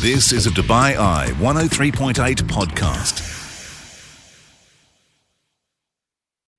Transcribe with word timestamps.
This 0.00 0.32
is 0.32 0.46
a 0.46 0.50
Dubai 0.50 0.96
Eye 0.96 1.26
103.8 1.40 2.14
podcast. 2.44 3.20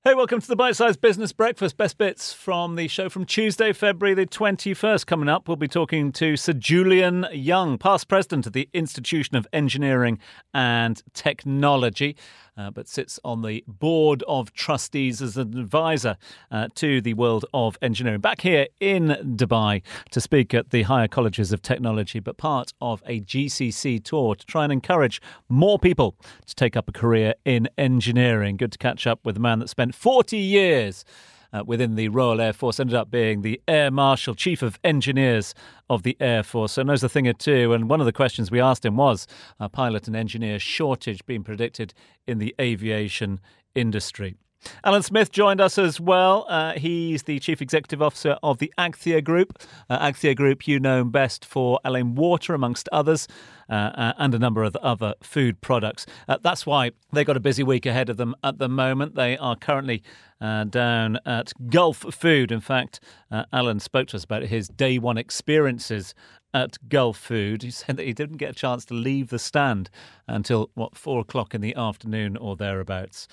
Hey, 0.04 0.14
welcome 0.14 0.40
to 0.40 0.46
the 0.46 0.54
Bite 0.54 0.76
Size 0.76 0.96
Business 0.96 1.32
Breakfast. 1.32 1.76
Best 1.76 1.98
bits 1.98 2.32
from 2.32 2.76
the 2.76 2.86
show 2.86 3.08
from 3.08 3.24
Tuesday, 3.24 3.72
February 3.72 4.14
the 4.14 4.26
21st. 4.26 5.06
Coming 5.06 5.28
up, 5.28 5.48
we'll 5.48 5.56
be 5.56 5.66
talking 5.66 6.12
to 6.12 6.36
Sir 6.36 6.52
Julian 6.52 7.26
Young, 7.32 7.78
past 7.78 8.06
president 8.06 8.46
of 8.46 8.52
the 8.52 8.68
Institution 8.72 9.34
of 9.36 9.48
Engineering 9.52 10.20
and 10.54 11.02
Technology, 11.12 12.14
uh, 12.56 12.70
but 12.70 12.88
sits 12.88 13.18
on 13.24 13.42
the 13.42 13.64
board 13.66 14.22
of 14.28 14.52
trustees 14.52 15.22
as 15.22 15.36
an 15.36 15.58
advisor 15.58 16.16
uh, 16.50 16.68
to 16.74 17.00
the 17.00 17.14
world 17.14 17.44
of 17.54 17.76
engineering. 17.82 18.20
Back 18.20 18.42
here 18.42 18.66
in 18.80 19.16
Dubai 19.36 19.82
to 20.10 20.20
speak 20.20 20.54
at 20.54 20.70
the 20.70 20.82
higher 20.82 21.08
colleges 21.08 21.52
of 21.52 21.62
technology, 21.62 22.20
but 22.20 22.36
part 22.36 22.72
of 22.80 23.02
a 23.06 23.20
GCC 23.20 24.02
tour 24.02 24.34
to 24.34 24.46
try 24.46 24.64
and 24.64 24.72
encourage 24.72 25.20
more 25.48 25.78
people 25.78 26.16
to 26.46 26.54
take 26.54 26.76
up 26.76 26.88
a 26.88 26.92
career 26.92 27.34
in 27.44 27.68
engineering. 27.78 28.56
Good 28.56 28.72
to 28.72 28.78
catch 28.78 29.06
up 29.06 29.20
with 29.24 29.36
a 29.36 29.40
man 29.40 29.58
that 29.60 29.68
spent 29.68 29.94
40 29.94 30.36
years 30.36 31.04
uh, 31.52 31.62
within 31.66 31.94
the 31.94 32.08
Royal 32.08 32.40
Air 32.40 32.52
Force, 32.52 32.80
ended 32.80 32.94
up 32.94 33.10
being 33.10 33.42
the 33.42 33.60
Air 33.68 33.90
Marshal, 33.90 34.34
Chief 34.34 34.62
of 34.62 34.78
Engineers 34.84 35.54
of 35.90 36.02
the 36.02 36.16
Air 36.20 36.42
Force. 36.42 36.72
So 36.72 36.82
knows 36.82 37.02
a 37.02 37.08
thing 37.08 37.28
or 37.28 37.32
two. 37.32 37.72
And 37.72 37.88
one 37.88 38.00
of 38.00 38.06
the 38.06 38.12
questions 38.12 38.50
we 38.50 38.60
asked 38.60 38.84
him 38.84 38.96
was 38.96 39.26
a 39.60 39.68
pilot 39.68 40.06
and 40.06 40.16
engineer 40.16 40.58
shortage 40.58 41.24
being 41.26 41.44
predicted 41.44 41.94
in 42.26 42.38
the 42.38 42.54
aviation 42.60 43.40
industry. 43.74 44.36
Alan 44.84 45.02
Smith 45.02 45.30
joined 45.30 45.60
us 45.60 45.78
as 45.78 46.00
well. 46.00 46.46
Uh, 46.48 46.72
he's 46.72 47.24
the 47.24 47.38
Chief 47.38 47.60
Executive 47.62 48.02
Officer 48.02 48.36
of 48.42 48.58
the 48.58 48.72
Agthia 48.78 49.22
Group. 49.22 49.62
Uh, 49.88 50.12
Group, 50.34 50.68
you 50.68 50.80
know 50.80 51.04
best 51.04 51.44
for 51.44 51.80
Al-Ain 51.84 52.14
Water, 52.14 52.54
amongst 52.54 52.88
others, 52.90 53.28
uh, 53.68 53.72
uh, 53.72 54.12
and 54.18 54.34
a 54.34 54.38
number 54.38 54.62
of 54.62 54.76
other 54.76 55.14
food 55.22 55.60
products. 55.60 56.06
Uh, 56.28 56.38
that's 56.42 56.66
why 56.66 56.90
they've 57.12 57.26
got 57.26 57.36
a 57.36 57.40
busy 57.40 57.62
week 57.62 57.86
ahead 57.86 58.08
of 58.08 58.16
them 58.16 58.34
at 58.42 58.58
the 58.58 58.68
moment. 58.68 59.14
They 59.14 59.36
are 59.36 59.56
currently 59.56 60.02
uh, 60.40 60.64
down 60.64 61.18
at 61.24 61.52
Gulf 61.68 61.98
Food. 62.14 62.52
In 62.52 62.60
fact, 62.60 63.00
Alan 63.52 63.80
spoke 63.80 64.08
to 64.08 64.16
us 64.16 64.24
about 64.24 64.44
his 64.44 64.68
day 64.68 64.98
one 64.98 65.18
experiences 65.18 66.14
at 66.54 66.76
Gulfood. 66.88 67.62
He 67.62 67.70
said 67.70 67.96
that 67.96 68.06
he 68.06 68.12
didn't 68.12 68.36
get 68.36 68.50
a 68.50 68.54
chance 68.54 68.84
to 68.86 68.94
leave 68.94 69.30
the 69.30 69.38
stand 69.38 69.90
until, 70.28 70.70
what, 70.74 70.96
four 70.96 71.20
o'clock 71.20 71.54
in 71.54 71.60
the 71.60 71.74
afternoon 71.74 72.36
or 72.36 72.56
thereabouts. 72.56 73.26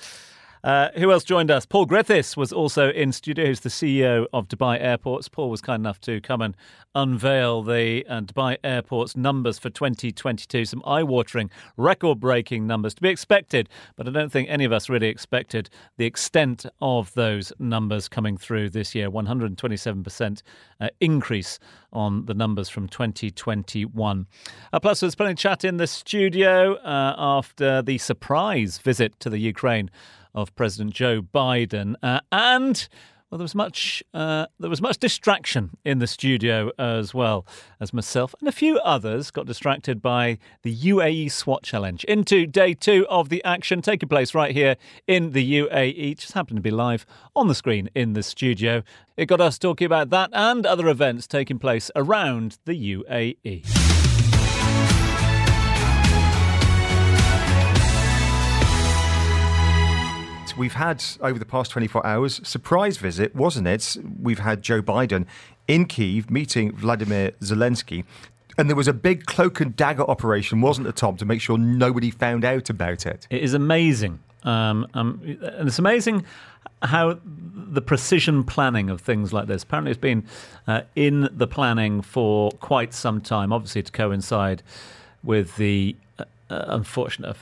Uh, 0.63 0.89
who 0.97 1.11
else 1.11 1.23
joined 1.23 1.49
us? 1.49 1.65
Paul 1.65 1.85
Griffiths 1.85 2.35
was 2.35 2.51
also 2.51 2.89
in 2.91 3.11
studio. 3.11 3.47
He's 3.47 3.61
the 3.61 3.69
CEO 3.69 4.25
of 4.33 4.47
Dubai 4.47 4.81
Airports. 4.81 5.29
Paul 5.29 5.49
was 5.49 5.61
kind 5.61 5.81
enough 5.81 6.01
to 6.01 6.19
come 6.21 6.41
and 6.41 6.55
unveil 6.95 7.63
the 7.63 8.05
uh, 8.07 8.21
Dubai 8.21 8.57
Airports 8.63 9.15
numbers 9.15 9.57
for 9.57 9.69
2022. 9.69 10.65
Some 10.65 10.83
eye-watering, 10.85 11.49
record-breaking 11.77 12.67
numbers 12.67 12.93
to 12.95 13.01
be 13.01 13.09
expected, 13.09 13.69
but 13.95 14.07
I 14.07 14.11
don't 14.11 14.31
think 14.31 14.49
any 14.49 14.65
of 14.65 14.73
us 14.73 14.89
really 14.89 15.07
expected 15.07 15.69
the 15.97 16.05
extent 16.05 16.65
of 16.81 17.13
those 17.13 17.53
numbers 17.59 18.09
coming 18.09 18.37
through 18.37 18.71
this 18.71 18.93
year. 18.93 19.09
127% 19.09 20.41
uh, 20.81 20.89
increase 20.99 21.59
on 21.93 22.25
the 22.25 22.33
numbers 22.33 22.69
from 22.69 22.87
2021. 22.87 24.27
Uh, 24.73 24.79
plus, 24.79 24.99
there's 24.99 25.15
plenty 25.15 25.31
of 25.31 25.37
chat 25.37 25.63
in 25.63 25.77
the 25.77 25.87
studio 25.87 26.75
uh, 26.75 27.15
after 27.17 27.81
the 27.81 27.97
surprise 27.97 28.77
visit 28.77 29.19
to 29.19 29.29
the 29.29 29.39
Ukraine 29.39 29.89
of 30.33 30.53
President 30.55 30.93
Joe 30.93 31.21
Biden, 31.21 31.95
uh, 32.01 32.21
and 32.31 32.87
well, 33.29 33.37
there 33.37 33.43
was 33.43 33.53
much 33.53 34.03
uh, 34.13 34.47
there 34.59 34.71
was 34.71 34.81
much 34.81 34.97
distraction 34.97 35.77
in 35.85 35.99
the 35.99 36.07
studio 36.07 36.71
as 36.79 37.13
well 37.13 37.45
as 37.79 37.93
myself 37.93 38.33
and 38.39 38.49
a 38.49 38.51
few 38.51 38.79
others 38.79 39.29
got 39.29 39.45
distracted 39.45 40.01
by 40.01 40.39
the 40.63 40.75
UAE 40.75 41.31
SWAT 41.31 41.61
challenge. 41.61 42.03
Into 42.05 42.47
day 42.47 42.73
two 42.73 43.05
of 43.07 43.29
the 43.29 43.43
action 43.43 43.83
taking 43.83 44.09
place 44.09 44.33
right 44.33 44.51
here 44.51 44.77
in 45.05 45.33
the 45.33 45.59
UAE. 45.59 46.17
Just 46.17 46.33
happened 46.33 46.57
to 46.57 46.61
be 46.61 46.71
live 46.71 47.05
on 47.35 47.47
the 47.47 47.55
screen 47.55 47.87
in 47.93 48.13
the 48.13 48.23
studio. 48.23 48.81
It 49.15 49.27
got 49.27 49.41
us 49.41 49.59
talking 49.59 49.85
about 49.85 50.09
that 50.09 50.31
and 50.33 50.65
other 50.65 50.87
events 50.87 51.27
taking 51.27 51.59
place 51.59 51.91
around 51.95 52.57
the 52.65 52.95
UAE. 52.95 53.88
We've 60.59 60.73
had 60.73 61.03
over 61.21 61.39
the 61.39 61.45
past 61.45 61.71
24 61.71 62.05
hours, 62.05 62.47
surprise 62.47 62.97
visit, 62.97 63.33
wasn't 63.33 63.65
it? 63.65 63.97
We've 64.21 64.39
had 64.39 64.61
Joe 64.61 64.81
Biden 64.81 65.25
in 65.67 65.85
Kiev 65.85 66.29
meeting 66.29 66.75
Vladimir 66.75 67.31
Zelensky. 67.41 68.03
And 68.57 68.69
there 68.69 68.75
was 68.75 68.89
a 68.89 68.93
big 68.93 69.25
cloak 69.25 69.61
and 69.61 69.73
dagger 69.75 70.03
operation, 70.03 70.59
wasn't 70.59 70.83
there, 70.83 70.91
Tom, 70.91 71.15
to 71.17 71.25
make 71.25 71.39
sure 71.39 71.57
nobody 71.57 72.11
found 72.11 72.43
out 72.43 72.69
about 72.69 73.05
it? 73.05 73.25
It 73.29 73.41
is 73.41 73.53
amazing. 73.53 74.19
Um, 74.43 74.85
um, 74.93 75.21
and 75.23 75.67
it's 75.67 75.79
amazing 75.79 76.25
how 76.81 77.19
the 77.23 77.81
precision 77.81 78.43
planning 78.43 78.89
of 78.89 78.99
things 78.99 79.31
like 79.31 79.47
this. 79.47 79.63
Apparently, 79.63 79.91
it's 79.91 79.99
been 79.99 80.25
uh, 80.67 80.81
in 80.95 81.29
the 81.31 81.47
planning 81.47 82.01
for 82.01 82.51
quite 82.51 82.93
some 82.93 83.21
time, 83.21 83.53
obviously, 83.53 83.83
to 83.83 83.91
coincide 83.91 84.61
with 85.23 85.55
the 85.55 85.95
uh, 86.49 86.65
unfortunate, 86.67 87.35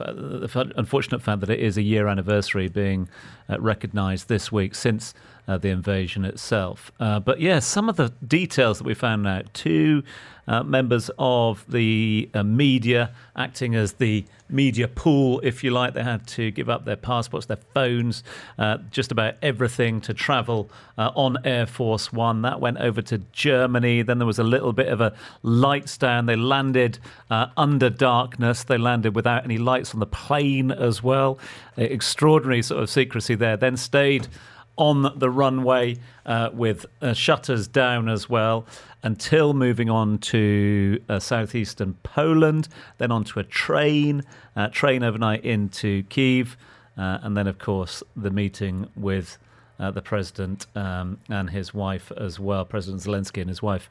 unfortunate 0.75 1.21
fact 1.21 1.41
that 1.41 1.49
it 1.49 1.59
is 1.59 1.77
a 1.77 1.81
year 1.81 2.07
anniversary 2.07 2.67
being 2.67 3.09
uh, 3.49 3.59
recognised 3.59 4.27
this 4.27 4.51
week. 4.51 4.75
Since 4.75 5.13
uh, 5.47 5.57
the 5.57 5.69
invasion 5.69 6.25
itself. 6.25 6.91
Uh, 6.99 7.19
but 7.19 7.39
yeah, 7.39 7.59
some 7.59 7.89
of 7.89 7.95
the 7.95 8.09
details 8.25 8.79
that 8.79 8.83
we 8.83 8.93
found 8.93 9.27
out. 9.27 9.53
Two 9.53 10.03
uh, 10.47 10.63
members 10.63 11.11
of 11.19 11.65
the 11.69 12.29
uh, 12.33 12.41
media 12.41 13.11
acting 13.35 13.75
as 13.75 13.93
the 13.93 14.23
media 14.49 14.87
pool, 14.87 15.41
if 15.43 15.63
you 15.63 15.71
like. 15.71 15.93
They 15.93 16.03
had 16.03 16.25
to 16.27 16.51
give 16.51 16.69
up 16.69 16.85
their 16.85 16.95
passports, 16.95 17.47
their 17.47 17.59
phones, 17.73 18.23
uh, 18.57 18.77
just 18.89 19.11
about 19.11 19.35
everything 19.41 19.99
to 20.01 20.13
travel 20.13 20.69
uh, 20.97 21.11
on 21.15 21.37
Air 21.43 21.65
Force 21.65 22.13
One. 22.13 22.43
That 22.43 22.61
went 22.61 22.77
over 22.77 23.01
to 23.03 23.17
Germany. 23.33 24.03
Then 24.03 24.19
there 24.19 24.25
was 24.25 24.39
a 24.39 24.43
little 24.43 24.71
bit 24.71 24.87
of 24.87 25.01
a 25.01 25.13
light 25.43 25.89
stand. 25.89 26.29
They 26.29 26.37
landed 26.37 26.99
under 27.29 27.89
darkness. 27.89 28.63
They 28.63 28.77
landed 28.77 29.15
without 29.15 29.43
any 29.43 29.57
lights 29.57 29.93
on 29.93 29.99
the 29.99 30.05
plane 30.05 30.71
as 30.71 31.03
well. 31.03 31.39
Extraordinary 31.75 32.61
sort 32.61 32.81
of 32.81 32.89
secrecy 32.89 33.35
there. 33.35 33.57
Then 33.57 33.75
stayed 33.75 34.27
on 34.77 35.11
the 35.17 35.29
runway 35.29 35.97
uh, 36.25 36.49
with 36.53 36.85
uh, 37.01 37.13
shutters 37.13 37.67
down 37.67 38.07
as 38.07 38.29
well 38.29 38.65
until 39.03 39.53
moving 39.53 39.89
on 39.89 40.17
to 40.17 41.01
uh, 41.09 41.19
southeastern 41.19 41.95
Poland, 42.03 42.67
then 42.97 43.11
onto 43.11 43.39
a 43.39 43.43
train, 43.43 44.23
uh, 44.55 44.67
train 44.69 45.03
overnight 45.03 45.43
into 45.43 46.03
Kiev, 46.03 46.57
uh, 46.97 47.19
and 47.21 47.35
then, 47.35 47.47
of 47.47 47.59
course, 47.59 48.03
the 48.15 48.31
meeting 48.31 48.87
with. 48.95 49.37
Uh, 49.79 49.91
the 49.91 50.01
president 50.01 50.65
um, 50.75 51.19
and 51.29 51.51
his 51.51 51.71
wife 51.71 52.11
as 52.17 52.39
well, 52.39 52.65
President 52.65 53.03
Zelensky 53.03 53.41
and 53.41 53.47
his 53.47 53.61
wife. 53.61 53.87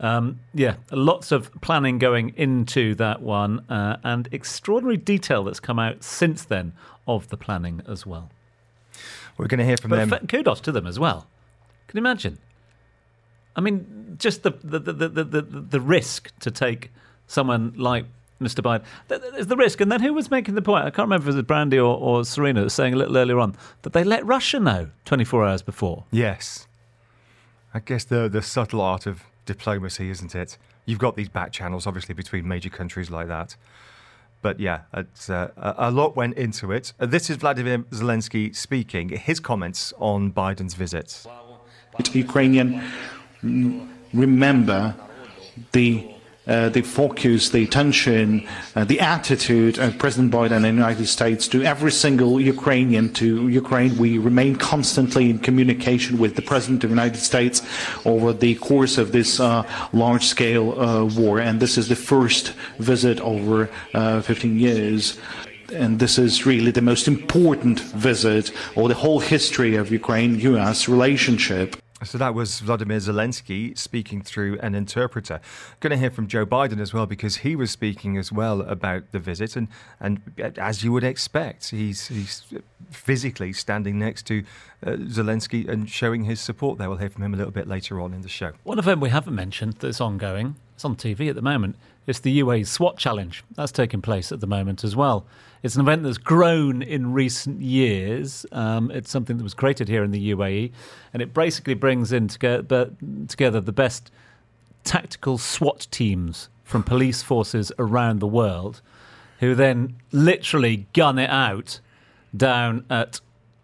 Um, 0.00 0.40
yeah, 0.52 0.74
lots 0.90 1.30
of 1.30 1.52
planning 1.60 2.00
going 2.00 2.32
into 2.36 2.96
that 2.96 3.22
one, 3.22 3.64
and 3.68 4.28
extraordinary 4.32 4.96
detail 4.96 5.44
that's 5.44 5.60
come 5.60 5.78
out 5.78 6.02
since 6.02 6.42
then 6.42 6.72
of 7.06 7.28
the 7.28 7.36
planning 7.36 7.82
as 7.86 8.04
well. 8.04 8.30
We're 9.38 9.46
going 9.46 9.58
to 9.58 9.64
hear 9.64 9.76
from 9.76 9.90
but 9.90 10.08
them. 10.10 10.26
kudos 10.26 10.60
to 10.62 10.72
them 10.72 10.86
as 10.86 10.98
well. 10.98 11.26
Can 11.86 11.96
you 11.96 12.02
imagine? 12.02 12.38
I 13.56 13.60
mean, 13.60 14.16
just 14.18 14.42
the 14.42 14.50
the, 14.50 14.78
the, 14.78 14.92
the, 14.92 15.24
the, 15.24 15.42
the 15.42 15.80
risk 15.80 16.36
to 16.40 16.50
take 16.50 16.90
someone 17.26 17.72
like 17.76 18.04
Mr. 18.40 18.62
Biden. 18.62 18.84
There's 19.08 19.46
the 19.46 19.56
risk. 19.56 19.80
And 19.80 19.90
then 19.90 20.00
who 20.00 20.12
was 20.12 20.30
making 20.30 20.54
the 20.54 20.62
point? 20.62 20.84
I 20.84 20.90
can't 20.90 21.06
remember 21.06 21.28
if 21.28 21.34
it 21.34 21.36
was 21.38 21.44
Brandy 21.44 21.78
or, 21.78 21.96
or 21.96 22.24
Serena 22.24 22.68
saying 22.70 22.94
a 22.94 22.96
little 22.96 23.16
earlier 23.16 23.38
on 23.38 23.56
that 23.82 23.92
they 23.92 24.04
let 24.04 24.24
Russia 24.26 24.60
know 24.60 24.90
24 25.06 25.46
hours 25.46 25.62
before. 25.62 26.04
Yes. 26.10 26.66
I 27.74 27.80
guess 27.80 28.04
the 28.04 28.28
the 28.28 28.42
subtle 28.42 28.80
art 28.80 29.06
of 29.06 29.24
diplomacy, 29.44 30.10
isn't 30.10 30.34
it? 30.34 30.58
You've 30.86 30.98
got 30.98 31.16
these 31.16 31.28
back 31.28 31.52
channels, 31.52 31.86
obviously, 31.86 32.14
between 32.14 32.48
major 32.48 32.70
countries 32.70 33.10
like 33.10 33.28
that. 33.28 33.56
But 34.40 34.60
yeah, 34.60 34.82
uh, 34.92 35.46
a 35.58 35.90
lot 35.90 36.16
went 36.16 36.36
into 36.38 36.70
it. 36.72 36.92
Uh, 37.00 37.06
this 37.06 37.28
is 37.28 37.36
Vladimir 37.38 37.78
Zelensky 37.90 38.54
speaking. 38.54 39.08
His 39.08 39.40
comments 39.40 39.92
on 39.98 40.32
Biden's 40.32 40.74
visit. 40.74 41.26
Ukrainian 42.12 42.80
remember 44.12 44.94
the 45.72 46.08
uh, 46.48 46.68
the 46.70 46.82
focus, 46.82 47.50
the 47.50 47.62
attention, 47.62 48.46
uh, 48.74 48.84
the 48.84 49.00
attitude 49.00 49.78
of 49.78 49.98
President 49.98 50.32
Biden 50.32 50.52
and 50.52 50.64
the 50.64 50.68
United 50.68 51.06
States 51.06 51.46
to 51.48 51.62
every 51.62 51.92
single 51.92 52.40
Ukrainian, 52.40 53.12
to 53.14 53.48
Ukraine. 53.48 53.96
We 53.98 54.18
remain 54.18 54.56
constantly 54.56 55.30
in 55.30 55.38
communication 55.38 56.18
with 56.18 56.36
the 56.36 56.42
President 56.42 56.84
of 56.84 56.90
the 56.90 56.96
United 56.96 57.20
States 57.20 57.62
over 58.04 58.32
the 58.32 58.54
course 58.56 58.98
of 58.98 59.12
this 59.12 59.40
uh, 59.40 59.62
large-scale 59.92 60.80
uh, 60.80 61.04
war, 61.04 61.38
and 61.38 61.60
this 61.60 61.76
is 61.76 61.88
the 61.88 61.96
first 61.96 62.54
visit 62.78 63.20
over 63.20 63.68
uh, 63.94 64.20
15 64.22 64.58
years 64.58 65.18
and 65.72 65.98
this 65.98 66.18
is 66.18 66.46
really 66.46 66.70
the 66.70 66.80
most 66.80 67.06
important 67.06 67.80
visit 67.80 68.52
or 68.74 68.88
the 68.88 68.94
whole 68.94 69.20
history 69.20 69.76
of 69.76 69.92
Ukraine-US 69.92 70.88
relationship. 70.88 71.76
So 72.04 72.16
that 72.18 72.34
was 72.34 72.60
Vladimir 72.60 72.98
Zelensky 72.98 73.76
speaking 73.76 74.22
through 74.22 74.58
an 74.60 74.74
interpreter. 74.74 75.40
Going 75.80 75.90
to 75.90 75.96
hear 75.96 76.10
from 76.10 76.28
Joe 76.28 76.46
Biden 76.46 76.80
as 76.80 76.94
well 76.94 77.06
because 77.06 77.38
he 77.38 77.56
was 77.56 77.72
speaking 77.72 78.16
as 78.16 78.30
well 78.30 78.62
about 78.62 79.10
the 79.10 79.18
visit, 79.18 79.56
and 79.56 79.68
and 80.00 80.20
as 80.58 80.84
you 80.84 80.92
would 80.92 81.04
expect, 81.04 81.70
he's 81.70 82.08
he's 82.08 82.44
physically 82.90 83.52
standing 83.52 83.98
next 83.98 84.26
to 84.26 84.44
uh, 84.86 84.90
Zelensky 84.90 85.68
and 85.68 85.90
showing 85.90 86.24
his 86.24 86.40
support 86.40 86.78
there. 86.78 86.88
We'll 86.88 86.98
hear 86.98 87.10
from 87.10 87.24
him 87.24 87.34
a 87.34 87.36
little 87.36 87.52
bit 87.52 87.66
later 87.66 88.00
on 88.00 88.14
in 88.14 88.22
the 88.22 88.28
show. 88.28 88.52
One 88.62 88.78
event 88.78 89.00
we 89.00 89.10
haven't 89.10 89.34
mentioned 89.34 89.74
that's 89.80 90.00
ongoing, 90.00 90.54
it's 90.74 90.84
on 90.84 90.94
TV 90.94 91.28
at 91.28 91.34
the 91.34 91.42
moment, 91.42 91.76
it's 92.08 92.20
the 92.20 92.40
UAE 92.40 92.66
SWAT 92.66 92.96
Challenge. 92.96 93.44
That's 93.54 93.70
taking 93.70 94.00
place 94.00 94.32
at 94.32 94.40
the 94.40 94.46
moment 94.46 94.82
as 94.82 94.96
well. 94.96 95.26
It's 95.62 95.74
an 95.74 95.82
event 95.82 96.04
that's 96.04 96.16
grown 96.16 96.80
in 96.80 97.12
recent 97.12 97.60
years. 97.60 98.46
Um, 98.50 98.90
it's 98.90 99.10
something 99.10 99.36
that 99.36 99.42
was 99.42 99.52
created 99.52 99.88
here 99.88 100.02
in 100.02 100.10
the 100.10 100.30
UAE, 100.32 100.72
and 101.12 101.20
it 101.20 101.34
basically 101.34 101.74
brings 101.74 102.10
in 102.10 102.26
together, 102.28 102.92
together 103.28 103.60
the 103.60 103.72
best 103.72 104.10
tactical 104.84 105.36
SWAT 105.36 105.86
teams 105.90 106.48
from 106.64 106.82
police 106.82 107.22
forces 107.22 107.72
around 107.78 108.20
the 108.20 108.26
world, 108.26 108.80
who 109.40 109.54
then 109.54 109.96
literally 110.10 110.86
gun 110.94 111.18
it 111.18 111.28
out 111.28 111.80
down 112.34 112.86
at 112.88 113.20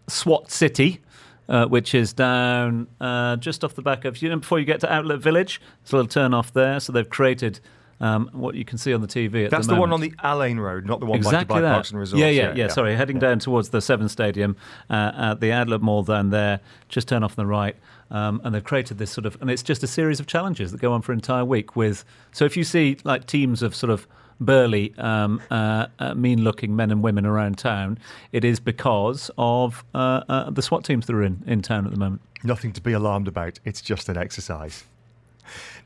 SWAT 0.07 0.51
City, 0.51 1.01
uh, 1.49 1.65
which 1.65 1.95
is 1.95 2.13
down 2.13 2.85
uh, 3.01 3.37
just 3.37 3.63
off 3.63 3.73
the 3.73 3.81
back 3.81 4.05
of, 4.05 4.21
you 4.21 4.29
know, 4.29 4.37
before 4.37 4.59
you 4.59 4.65
get 4.65 4.81
to 4.81 4.93
Outlet 4.93 5.19
Village, 5.19 5.59
It's 5.81 5.91
a 5.91 5.95
little 5.95 6.09
turn 6.09 6.35
off 6.35 6.53
there. 6.53 6.79
So 6.79 6.91
they've 6.91 7.09
created 7.09 7.59
um, 8.01 8.29
what 8.33 8.55
you 8.55 8.65
can 8.65 8.77
see 8.77 8.93
on 8.93 9.01
the 9.01 9.07
TV. 9.07 9.49
That's 9.49 9.67
the, 9.67 9.75
the, 9.75 9.79
one 9.79 9.93
on 9.93 10.01
the 10.01 10.13
Al 10.23 10.43
Ain 10.43 10.59
Road, 10.59 10.85
not 10.85 10.99
the 10.99 11.05
one 11.05 11.17
exactly 11.17 11.45
by 11.45 11.59
Dubai 11.59 11.61
that. 11.63 11.73
Parks 11.73 11.91
and 11.91 11.99
Resorts. 11.99 12.19
Yeah, 12.19 12.29
yeah, 12.29 12.49
yeah. 12.49 12.53
yeah. 12.55 12.67
Sorry, 12.67 12.95
heading 12.95 13.17
yeah. 13.17 13.21
down 13.21 13.39
towards 13.39 13.69
the 13.69 13.81
Seven 13.81 14.09
Stadium 14.09 14.55
uh, 14.89 15.11
at 15.15 15.39
the 15.39 15.51
Outlet 15.51 15.81
Mall 15.81 16.03
down 16.03 16.29
there. 16.29 16.59
Just 16.89 17.07
turn 17.07 17.23
off 17.23 17.37
on 17.37 17.45
the 17.45 17.49
right. 17.49 17.75
Um, 18.11 18.39
and 18.43 18.53
they've 18.53 18.63
created 18.63 18.99
this 18.99 19.09
sort 19.09 19.25
of, 19.25 19.35
and 19.41 19.49
it's 19.49 19.63
just 19.63 19.81
a 19.81 19.87
series 19.87 20.19
of 20.19 20.27
challenges 20.27 20.71
that 20.71 20.79
go 20.79 20.93
on 20.93 21.01
for 21.01 21.11
an 21.11 21.17
entire 21.17 21.43
week. 21.43 21.75
With 21.75 22.05
so 22.31 22.45
if 22.45 22.55
you 22.55 22.63
see 22.63 22.97
like 23.03 23.25
teams 23.25 23.63
of 23.63 23.75
sort 23.75 23.89
of 23.89 24.07
burly, 24.39 24.93
um, 24.97 25.41
uh, 25.49 25.87
uh, 25.99 26.13
mean-looking 26.13 26.75
men 26.75 26.91
and 26.91 27.01
women 27.01 27.25
around 27.25 27.57
town, 27.57 27.97
it 28.31 28.43
is 28.43 28.59
because 28.59 29.31
of 29.37 29.83
uh, 29.95 30.21
uh, 30.27 30.49
the 30.49 30.61
SWAT 30.61 30.83
teams 30.83 31.07
that 31.07 31.15
are 31.15 31.23
in, 31.23 31.41
in 31.47 31.61
town 31.61 31.85
at 31.85 31.91
the 31.91 31.97
moment. 31.97 32.21
Nothing 32.43 32.73
to 32.73 32.81
be 32.81 32.91
alarmed 32.91 33.27
about. 33.27 33.59
It's 33.65 33.81
just 33.81 34.09
an 34.09 34.17
exercise. 34.17 34.83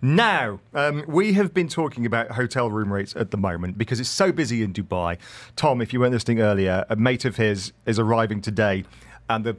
Now, 0.01 0.61
um, 0.73 1.03
we 1.07 1.33
have 1.33 1.53
been 1.53 1.67
talking 1.67 2.05
about 2.05 2.31
hotel 2.31 2.71
room 2.71 2.93
rates 2.93 3.15
at 3.15 3.31
the 3.31 3.37
moment 3.37 3.77
because 3.77 3.99
it's 3.99 4.09
so 4.09 4.31
busy 4.31 4.63
in 4.63 4.71
Dubai. 4.71 5.17
Tom, 5.57 5.81
if 5.81 5.91
you 5.91 5.99
weren't 5.99 6.13
listening 6.13 6.39
earlier, 6.39 6.85
a 6.89 6.95
mate 6.95 7.25
of 7.25 7.35
his 7.35 7.73
is 7.85 7.99
arriving 7.99 8.41
today 8.41 8.85
and 9.29 9.43
the 9.43 9.57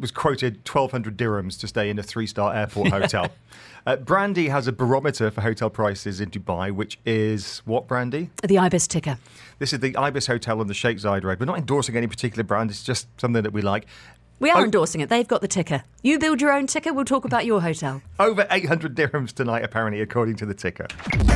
was 0.00 0.10
quoted 0.10 0.66
1,200 0.66 1.16
dirhams 1.16 1.58
to 1.60 1.68
stay 1.68 1.90
in 1.90 1.98
a 1.98 2.02
three 2.02 2.26
star 2.26 2.54
airport 2.54 2.88
hotel. 2.88 3.28
uh, 3.86 3.96
Brandy 3.96 4.48
has 4.48 4.66
a 4.66 4.72
barometer 4.72 5.30
for 5.30 5.42
hotel 5.42 5.70
prices 5.70 6.20
in 6.20 6.30
Dubai, 6.30 6.72
which 6.72 6.98
is 7.04 7.60
what, 7.64 7.86
Brandy? 7.86 8.30
The 8.42 8.58
Ibis 8.58 8.86
ticker. 8.86 9.18
This 9.58 9.72
is 9.72 9.80
the 9.80 9.94
Ibis 9.96 10.26
Hotel 10.26 10.60
on 10.60 10.68
the 10.68 10.74
Sheikh 10.74 10.96
Zayed 10.96 11.22
Road. 11.22 11.38
We're 11.38 11.46
not 11.46 11.58
endorsing 11.58 11.96
any 11.96 12.06
particular 12.06 12.42
brand, 12.42 12.70
it's 12.70 12.82
just 12.82 13.08
something 13.20 13.42
that 13.42 13.52
we 13.52 13.60
like. 13.60 13.86
We 14.40 14.50
are 14.50 14.62
oh. 14.62 14.64
endorsing 14.64 15.02
it. 15.02 15.10
They've 15.10 15.28
got 15.28 15.42
the 15.42 15.48
ticker. 15.48 15.84
You 16.02 16.18
build 16.18 16.40
your 16.40 16.50
own 16.50 16.66
ticker. 16.66 16.94
We'll 16.94 17.04
talk 17.04 17.26
about 17.26 17.44
your 17.44 17.60
hotel. 17.60 18.00
Over 18.18 18.46
800 18.50 18.96
dirhams 18.96 19.34
tonight, 19.34 19.62
apparently, 19.62 20.00
according 20.00 20.36
to 20.36 20.46
the 20.46 20.54
ticker. 20.54 20.86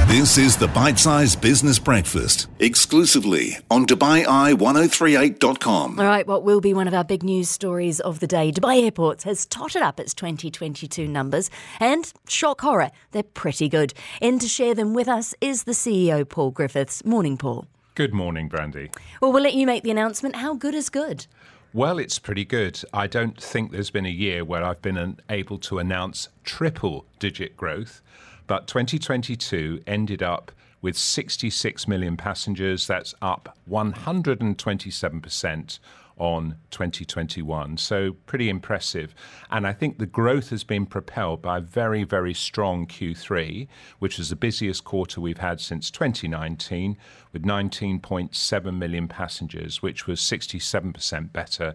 This 0.07 0.39
is 0.39 0.57
the 0.57 0.69
Bite 0.69 0.99
Size 0.99 1.37
Business 1.37 1.79
Breakfast, 1.79 2.49
exclusively 2.61 3.59
on 3.71 3.85
DubaiEye1038.com. 3.85 6.01
All 6.01 6.07
right, 6.07 6.27
what 6.27 6.45
will 6.45 6.63
be 6.63 6.73
one 6.73 6.89
of 6.89 6.95
our 6.95 7.05
big 7.05 7.23
news 7.23 7.51
stories 7.51 8.01
of 8.01 8.21
the 8.21 8.27
day? 8.27 8.51
Dubai 8.51 8.83
Airports 8.83 9.25
has 9.25 9.45
totted 9.45 9.83
up 9.83 10.01
its 10.01 10.15
2022 10.15 11.07
numbers, 11.07 11.51
and 11.79 12.11
shock 12.27 12.63
horror, 12.63 12.91
they're 13.11 13.23
pretty 13.23 13.69
good. 13.69 13.93
In 14.23 14.39
to 14.39 14.49
share 14.49 14.75
them 14.75 14.95
with 14.95 15.09
us 15.09 15.35
is 15.43 15.65
the 15.65 15.73
CEO, 15.73 16.27
Paul 16.27 16.53
Griffiths. 16.53 17.05
Morning, 17.05 17.37
Paul. 17.37 17.67
Good 17.95 18.13
morning, 18.13 18.49
Brandy. 18.49 18.91
Well, 19.21 19.31
we'll 19.31 19.45
let 19.45 19.55
you 19.55 19.67
make 19.67 19.85
the 19.85 19.93
announcement. 19.93 20.35
How 20.37 20.55
good 20.55 20.75
is 20.75 20.89
good? 20.89 21.27
Well, 21.75 21.99
it's 21.99 22.19
pretty 22.21 22.45
good. 22.45 22.81
I 22.93 23.09
don't 23.09 23.43
think 23.43 23.73
there's 23.73 23.91
been 23.91 24.07
a 24.07 24.09
year 24.09 24.45
where 24.45 24.63
I've 24.63 24.81
been 24.81 25.17
able 25.29 25.59
to 25.59 25.81
announce 25.81 26.29
triple 26.45 27.05
digit 27.19 27.57
growth, 27.57 28.01
but 28.47 28.69
2022 28.69 29.83
ended 29.85 30.23
up 30.23 30.53
with 30.81 30.97
66 30.97 31.89
million 31.89 32.17
passengers. 32.17 32.87
That's 32.87 33.13
up 33.21 33.59
127% 33.69 35.79
on 36.17 36.57
2021. 36.71 37.77
So 37.77 38.13
pretty 38.27 38.49
impressive. 38.49 39.15
And 39.51 39.67
I 39.67 39.73
think 39.73 39.99
the 39.99 40.07
growth 40.07 40.51
has 40.51 40.65
been 40.65 40.87
propelled 40.87 41.43
by 41.43 41.59
a 41.59 41.61
very, 41.61 42.05
very 42.05 42.35
strong 42.35 42.87
Q3, 42.87 43.67
which 43.99 44.19
is 44.19 44.31
the 44.31 44.37
busiest 44.37 44.85
quarter 44.85 45.21
we've 45.21 45.39
had 45.39 45.61
since 45.61 45.91
2019, 45.91 46.97
with 47.33 47.45
19.7 47.45 48.79
million 48.79 49.09
passengers, 49.09 49.83
which 49.83 50.07
was 50.07 50.21
67% 50.21 51.33
better 51.33 51.75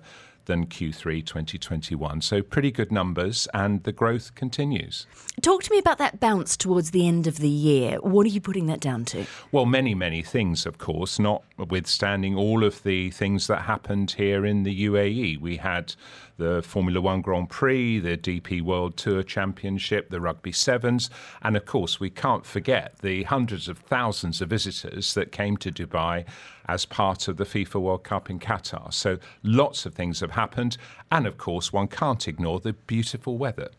than 0.49 0.65
Q3 0.65 1.23
2021. 1.23 2.21
So 2.21 2.41
pretty 2.41 2.71
good 2.71 2.91
numbers, 2.91 3.47
and 3.53 3.83
the 3.83 3.91
growth 3.91 4.33
continues. 4.33 5.05
Talk 5.43 5.61
to 5.63 5.71
me 5.71 5.77
about 5.77 5.99
that 5.99 6.19
bounce 6.19 6.57
towards 6.57 6.89
the 6.89 7.07
end 7.07 7.27
of 7.27 7.37
the 7.37 7.47
year. 7.47 7.97
What 8.01 8.25
are 8.25 8.29
you 8.29 8.41
putting 8.41 8.65
that 8.65 8.79
down 8.79 9.05
to? 9.05 9.27
Well, 9.51 9.67
many, 9.67 9.93
many 9.93 10.23
things, 10.23 10.65
of 10.65 10.79
course, 10.79 11.19
notwithstanding 11.19 12.35
all 12.35 12.63
of 12.63 12.81
the 12.81 13.11
things 13.11 13.45
that 13.45 13.61
happened 13.61 14.15
here 14.17 14.43
in 14.43 14.63
the 14.63 14.87
UAE. 14.87 15.39
We 15.39 15.57
had 15.57 15.93
the 16.37 16.63
Formula 16.63 16.99
One 16.99 17.21
Grand 17.21 17.49
Prix, 17.49 17.99
the 17.99 18.17
DP 18.17 18.63
World 18.63 18.97
Tour 18.97 19.21
Championship, 19.21 20.09
the 20.09 20.19
Rugby 20.19 20.51
Sevens, 20.51 21.11
and 21.43 21.55
of 21.55 21.65
course, 21.65 21.99
we 21.99 22.09
can't 22.09 22.45
forget 22.45 22.97
the 22.99 23.23
hundreds 23.23 23.67
of 23.67 23.77
thousands 23.77 24.41
of 24.41 24.49
visitors 24.49 25.13
that 25.13 25.31
came 25.31 25.57
to 25.57 25.71
Dubai 25.71 26.25
as 26.69 26.85
part 26.85 27.27
of 27.27 27.37
the 27.37 27.45
FIFA 27.45 27.81
World 27.81 28.03
Cup 28.03 28.29
in 28.29 28.39
Qatar. 28.39 28.93
So 28.93 29.17
lots 29.41 29.87
of 29.87 29.95
things 29.95 30.19
have 30.19 30.31
happened, 30.31 30.77
and 31.11 31.25
of 31.25 31.37
course, 31.37 31.73
one 31.73 31.87
can't 31.87 32.27
ignore 32.27 32.59
the 32.59 32.73
beautiful 32.73 33.39
weather. 33.39 33.69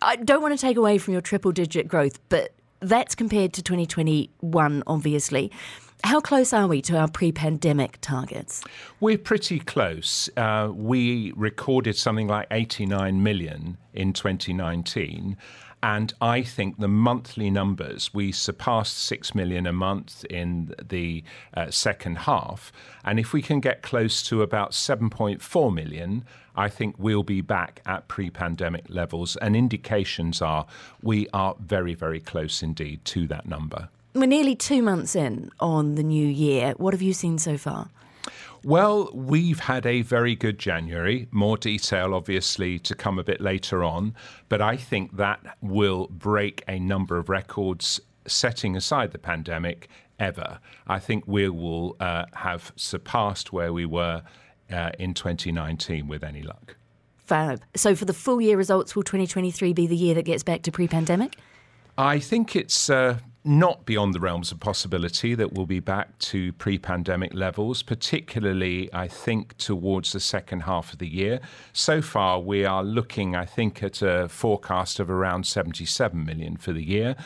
I 0.00 0.16
don't 0.16 0.40
want 0.40 0.56
to 0.56 0.60
take 0.60 0.76
away 0.76 0.98
from 0.98 1.12
your 1.12 1.20
triple 1.20 1.50
digit 1.50 1.88
growth, 1.88 2.20
but 2.28 2.52
that's 2.80 3.16
compared 3.16 3.52
to 3.54 3.62
2021, 3.62 4.84
obviously. 4.86 5.50
How 6.04 6.20
close 6.20 6.52
are 6.52 6.68
we 6.68 6.80
to 6.82 6.96
our 6.96 7.08
pre 7.08 7.32
pandemic 7.32 7.98
targets? 8.00 8.62
We're 9.00 9.18
pretty 9.18 9.58
close. 9.58 10.30
Uh, 10.36 10.70
we 10.72 11.32
recorded 11.36 11.96
something 11.96 12.28
like 12.28 12.46
89 12.50 13.22
million 13.22 13.78
in 13.92 14.12
2019. 14.12 15.36
And 15.82 16.12
I 16.20 16.42
think 16.42 16.78
the 16.78 16.88
monthly 16.88 17.50
numbers, 17.50 18.12
we 18.12 18.32
surpassed 18.32 18.98
6 18.98 19.34
million 19.34 19.66
a 19.66 19.72
month 19.72 20.24
in 20.24 20.74
the 20.88 21.22
uh, 21.54 21.70
second 21.70 22.18
half. 22.18 22.72
And 23.04 23.20
if 23.20 23.32
we 23.32 23.42
can 23.42 23.60
get 23.60 23.82
close 23.82 24.22
to 24.24 24.42
about 24.42 24.72
7.4 24.72 25.72
million, 25.72 26.24
I 26.56 26.68
think 26.68 26.96
we'll 26.98 27.22
be 27.22 27.40
back 27.40 27.80
at 27.86 28.08
pre 28.08 28.30
pandemic 28.30 28.86
levels. 28.88 29.36
And 29.36 29.54
indications 29.54 30.42
are 30.42 30.66
we 31.02 31.28
are 31.32 31.54
very, 31.60 31.94
very 31.94 32.20
close 32.20 32.62
indeed 32.62 33.04
to 33.06 33.28
that 33.28 33.46
number. 33.46 33.88
We're 34.18 34.26
nearly 34.26 34.56
two 34.56 34.82
months 34.82 35.14
in 35.14 35.52
on 35.60 35.94
the 35.94 36.02
new 36.02 36.26
year. 36.26 36.74
What 36.76 36.92
have 36.92 37.02
you 37.02 37.12
seen 37.12 37.38
so 37.38 37.56
far? 37.56 37.88
Well, 38.64 39.10
we've 39.14 39.60
had 39.60 39.86
a 39.86 40.02
very 40.02 40.34
good 40.34 40.58
January. 40.58 41.28
More 41.30 41.56
detail, 41.56 42.12
obviously, 42.12 42.80
to 42.80 42.96
come 42.96 43.20
a 43.20 43.22
bit 43.22 43.40
later 43.40 43.84
on. 43.84 44.16
But 44.48 44.60
I 44.60 44.76
think 44.76 45.16
that 45.18 45.38
will 45.60 46.08
break 46.08 46.64
a 46.66 46.80
number 46.80 47.16
of 47.16 47.28
records, 47.28 48.00
setting 48.26 48.74
aside 48.74 49.12
the 49.12 49.18
pandemic, 49.18 49.88
ever. 50.18 50.58
I 50.88 50.98
think 50.98 51.22
we 51.28 51.48
will 51.48 51.94
uh, 52.00 52.24
have 52.32 52.72
surpassed 52.74 53.52
where 53.52 53.72
we 53.72 53.86
were 53.86 54.24
uh, 54.72 54.90
in 54.98 55.14
2019 55.14 56.08
with 56.08 56.24
any 56.24 56.42
luck. 56.42 56.74
Fab. 57.18 57.62
So, 57.76 57.94
for 57.94 58.04
the 58.04 58.14
full 58.14 58.40
year 58.40 58.56
results, 58.56 58.96
will 58.96 59.04
2023 59.04 59.72
be 59.74 59.86
the 59.86 59.94
year 59.94 60.16
that 60.16 60.24
gets 60.24 60.42
back 60.42 60.62
to 60.62 60.72
pre 60.72 60.88
pandemic? 60.88 61.36
I 61.96 62.18
think 62.18 62.56
it's 62.56 62.90
uh, 62.90 63.18
not 63.44 63.86
beyond 63.86 64.14
the 64.14 64.20
realms 64.20 64.52
of 64.52 64.60
possibility 64.60 65.34
that 65.34 65.52
we'll 65.52 65.66
be 65.66 65.80
back 65.80 66.18
to 66.18 66.52
pre 66.54 66.78
pandemic 66.78 67.32
levels, 67.34 67.82
particularly, 67.82 68.92
I 68.92 69.08
think, 69.08 69.56
towards 69.58 70.12
the 70.12 70.20
second 70.20 70.60
half 70.60 70.92
of 70.92 70.98
the 70.98 71.08
year. 71.08 71.40
So 71.72 72.02
far, 72.02 72.40
we 72.40 72.64
are 72.64 72.82
looking, 72.82 73.36
I 73.36 73.44
think, 73.44 73.82
at 73.82 74.02
a 74.02 74.28
forecast 74.28 75.00
of 75.00 75.08
around 75.08 75.46
77 75.46 76.24
million 76.24 76.56
for 76.56 76.72
the 76.72 76.84
year. 76.84 77.16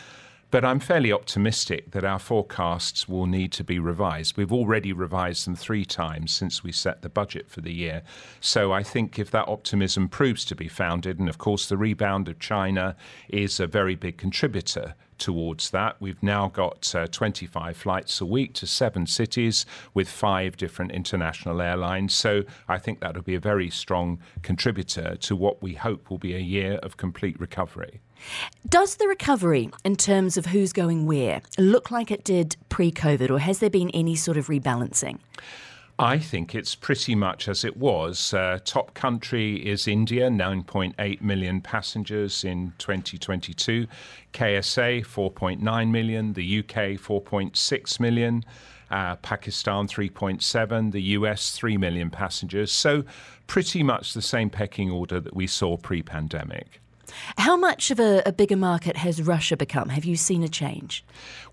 But 0.52 0.66
I'm 0.66 0.80
fairly 0.80 1.10
optimistic 1.10 1.92
that 1.92 2.04
our 2.04 2.18
forecasts 2.18 3.08
will 3.08 3.24
need 3.24 3.52
to 3.52 3.64
be 3.64 3.78
revised. 3.78 4.36
We've 4.36 4.52
already 4.52 4.92
revised 4.92 5.46
them 5.46 5.56
three 5.56 5.86
times 5.86 6.30
since 6.30 6.62
we 6.62 6.72
set 6.72 7.00
the 7.00 7.08
budget 7.08 7.48
for 7.48 7.62
the 7.62 7.72
year. 7.72 8.02
So 8.38 8.70
I 8.70 8.82
think 8.82 9.18
if 9.18 9.30
that 9.30 9.48
optimism 9.48 10.10
proves 10.10 10.44
to 10.44 10.54
be 10.54 10.68
founded, 10.68 11.18
and 11.18 11.30
of 11.30 11.38
course 11.38 11.70
the 11.70 11.78
rebound 11.78 12.28
of 12.28 12.38
China 12.38 12.96
is 13.30 13.60
a 13.60 13.66
very 13.66 13.94
big 13.94 14.18
contributor 14.18 14.94
towards 15.22 15.70
that. 15.70 15.96
We've 16.00 16.20
now 16.20 16.48
got 16.48 16.92
uh, 16.96 17.06
25 17.06 17.76
flights 17.76 18.20
a 18.20 18.26
week 18.26 18.54
to 18.54 18.66
seven 18.66 19.06
cities 19.06 19.64
with 19.94 20.08
five 20.08 20.56
different 20.56 20.90
international 20.90 21.62
airlines. 21.62 22.12
So 22.12 22.42
I 22.68 22.78
think 22.78 22.98
that'll 22.98 23.22
be 23.22 23.36
a 23.36 23.40
very 23.40 23.70
strong 23.70 24.18
contributor 24.42 25.14
to 25.14 25.36
what 25.36 25.62
we 25.62 25.74
hope 25.74 26.10
will 26.10 26.18
be 26.18 26.34
a 26.34 26.40
year 26.40 26.74
of 26.82 26.96
complete 26.96 27.38
recovery. 27.38 28.00
Does 28.68 28.96
the 28.96 29.06
recovery, 29.06 29.70
in 29.84 29.94
terms 29.94 30.36
of 30.36 30.46
who's 30.46 30.72
going 30.72 31.06
where, 31.06 31.40
look 31.56 31.92
like 31.92 32.10
it 32.10 32.24
did 32.24 32.56
pre 32.68 32.90
COVID, 32.90 33.30
or 33.30 33.38
has 33.38 33.60
there 33.60 33.70
been 33.70 33.90
any 33.90 34.16
sort 34.16 34.36
of 34.36 34.48
rebalancing? 34.48 35.18
I 36.02 36.18
think 36.18 36.56
it's 36.56 36.74
pretty 36.74 37.14
much 37.14 37.46
as 37.46 37.64
it 37.64 37.76
was. 37.76 38.34
Uh, 38.34 38.58
top 38.64 38.92
country 38.92 39.64
is 39.64 39.86
India, 39.86 40.30
9.8 40.30 41.20
million 41.22 41.60
passengers 41.60 42.42
in 42.42 42.72
2022. 42.78 43.86
KSA, 44.32 45.06
4.9 45.06 45.90
million. 45.92 46.32
The 46.32 46.58
UK, 46.58 46.98
4.6 46.98 48.00
million. 48.00 48.42
Uh, 48.90 49.14
Pakistan 49.14 49.86
3.7, 49.86 50.90
the 50.90 51.02
US 51.02 51.52
3 51.52 51.76
million 51.76 52.10
passengers. 52.10 52.72
So, 52.72 53.04
pretty 53.46 53.84
much 53.84 54.12
the 54.12 54.22
same 54.22 54.50
pecking 54.50 54.90
order 54.90 55.20
that 55.20 55.36
we 55.36 55.46
saw 55.46 55.76
pre 55.76 56.02
pandemic. 56.02 56.81
How 57.38 57.56
much 57.56 57.90
of 57.90 58.00
a, 58.00 58.22
a, 58.26 58.32
bigger 58.32 58.56
market 58.56 58.96
has 58.96 59.22
Russia 59.22 59.56
become? 59.56 59.90
Have 59.90 60.04
you 60.04 60.16
seen 60.16 60.42
a 60.42 60.48
change? 60.48 61.04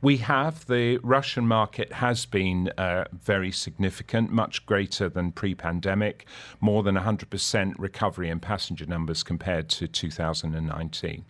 We 0.02 0.18
have. 0.18 0.66
The 0.68 0.98
Russian 1.04 1.48
market 1.48 1.94
has 1.94 2.26
been 2.26 2.70
uh, 2.78 3.06
very 3.12 3.52
significant, 3.52 4.32
much 4.32 4.66
greater 4.66 5.10
than 5.10 5.32
pre 5.32 5.56
pandemic, 5.56 6.26
more 6.60 6.84
than 6.84 6.96
100% 6.96 7.74
recovery 7.78 8.30
in 8.30 8.40
passenger 8.40 8.86
numbers 8.86 9.24
compared 9.24 9.70
to 9.70 9.88
2019. 9.88 11.26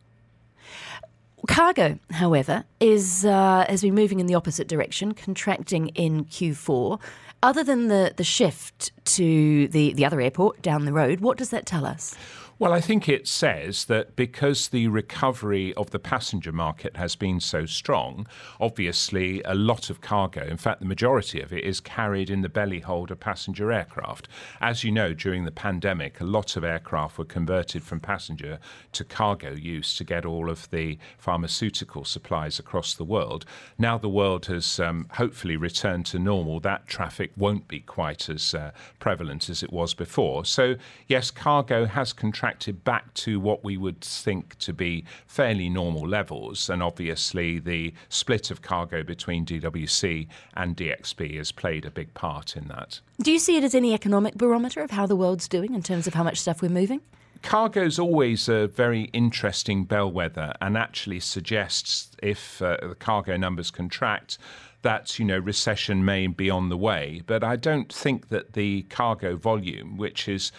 Cargo, 1.48 1.98
however, 2.12 2.66
is 2.80 3.26
uh, 3.26 3.66
has 3.70 3.82
been 3.82 3.96
moving 3.96 4.20
in 4.20 4.26
the 4.26 4.36
opposite 4.36 4.68
direction, 4.68 5.14
contracting 5.14 5.88
in 5.90 6.26
Q4. 6.26 7.00
Other 7.42 7.64
than 7.64 7.88
the, 7.88 8.14
the 8.18 8.24
shift 8.24 8.92
to 9.06 9.68
the, 9.70 9.94
the 9.94 10.06
other 10.06 10.20
airport 10.20 10.62
down 10.62 10.84
the 10.84 10.92
road, 10.92 11.22
what 11.22 11.38
does 11.38 11.52
that 11.52 11.66
tell 11.66 11.86
us? 11.86 12.16
Well, 12.60 12.74
I 12.74 12.82
think 12.82 13.08
it 13.08 13.26
says 13.26 13.86
that 13.86 14.18
because 14.18 14.68
the 14.68 14.90
recovery 14.90 15.74
of 15.76 15.92
the 15.92 15.98
passenger 15.98 16.52
market 16.52 16.98
has 16.98 17.16
been 17.16 17.40
so 17.40 17.66
strong, 17.66 18.28
obviously 18.60 19.42
a 19.44 19.56
lot 19.56 19.90
of 19.90 20.02
cargo, 20.02 20.44
in 20.46 20.58
fact, 20.58 20.82
the 20.82 20.86
majority 20.86 21.40
of 21.40 21.54
it, 21.54 21.64
is 21.64 21.80
carried 21.80 22.30
in 22.30 22.42
the 22.42 22.50
belly 22.50 22.82
hold 22.82 23.12
of 23.12 23.20
passenger 23.22 23.72
aircraft. 23.72 24.28
As 24.60 24.84
you 24.84 24.92
know, 24.92 25.14
during 25.14 25.46
the 25.46 25.54
pandemic, 25.54 26.20
a 26.20 26.26
lot 26.26 26.58
of 26.58 26.66
aircraft 26.66 27.18
were 27.18 27.24
converted 27.24 27.82
from 27.82 28.02
passenger 28.02 28.60
to 28.92 29.06
cargo 29.06 29.54
use 29.54 29.96
to 29.96 30.04
get 30.04 30.26
all 30.26 30.50
of 30.50 30.70
the 30.70 30.98
pharmaceutical 31.18 32.04
supplies 32.04 32.60
across 32.60 32.94
the 32.94 33.06
world. 33.06 33.46
Now 33.78 33.98
the 33.98 34.10
world 34.10 34.48
has 34.48 34.82
um, 34.82 35.08
hopefully 35.12 35.56
returned 35.56 36.08
to 36.08 36.20
normal, 36.20 36.60
that 36.60 36.88
traffic 36.88 37.32
won't 37.38 37.70
be 37.70 37.80
quite 37.80 38.28
as 38.28 38.54
uh, 38.54 38.72
prevalent 39.00 39.50
as 39.50 39.64
it 39.64 39.72
was 39.72 39.94
before. 39.94 40.44
So, 40.44 40.76
yes, 41.08 41.32
cargo 41.32 41.86
has 41.86 42.12
contracted 42.12 42.49
contracted 42.50 42.84
back 42.84 43.14
to 43.14 43.40
what 43.40 43.64
we 43.64 43.78
would 43.78 44.02
think 44.02 44.58
to 44.58 44.74
be 44.74 45.06
fairly 45.28 45.70
normal 45.70 46.08
levels. 46.08 46.68
And 46.68 46.82
obviously, 46.82 47.60
the 47.60 47.94
split 48.10 48.50
of 48.50 48.64
cargo 48.64 49.04
between 49.04 49.46
DWC 49.46 50.28
and 50.56 50.76
DXB 50.76 51.38
has 51.38 51.52
played 51.52 51.86
a 51.86 51.92
big 51.92 52.12
part 52.16 52.58
in 52.58 52.68
that. 52.70 53.02
Do 53.22 53.32
you 53.32 53.38
see 53.38 53.56
it 53.56 53.64
as 53.64 53.76
any 53.76 53.94
economic 53.94 54.34
barometer 54.34 54.82
of 54.82 54.90
how 54.90 55.06
the 55.06 55.16
world's 55.16 55.48
doing 55.48 55.76
in 55.76 55.84
terms 55.84 56.08
of 56.08 56.16
how 56.16 56.24
much 56.24 56.40
stuff 56.40 56.64
we're 56.64 56.70
moving? 56.70 57.02
Cargo's 57.44 58.00
always 58.00 58.50
a 58.50 58.68
very 58.68 59.04
interesting 59.14 59.86
bellwether 59.86 60.52
and 60.60 60.76
actually 60.76 61.20
suggests 61.20 62.12
if 62.24 62.64
uh, 62.64 62.78
the 62.82 62.96
cargo 62.96 63.38
numbers 63.38 63.70
contract, 63.70 64.40
that 64.82 65.20
you 65.20 65.26
know 65.26 65.38
recession 65.38 66.04
may 66.04 66.26
be 66.28 66.50
on 66.50 66.70
the 66.70 66.78
way. 66.78 67.22
But 67.28 67.44
I 67.44 67.58
don't 67.58 67.94
think 67.94 68.30
that 68.30 68.54
the 68.54 68.84
cargo 68.84 69.36
volume, 69.36 69.98
which 69.98 70.28
is 70.28 70.52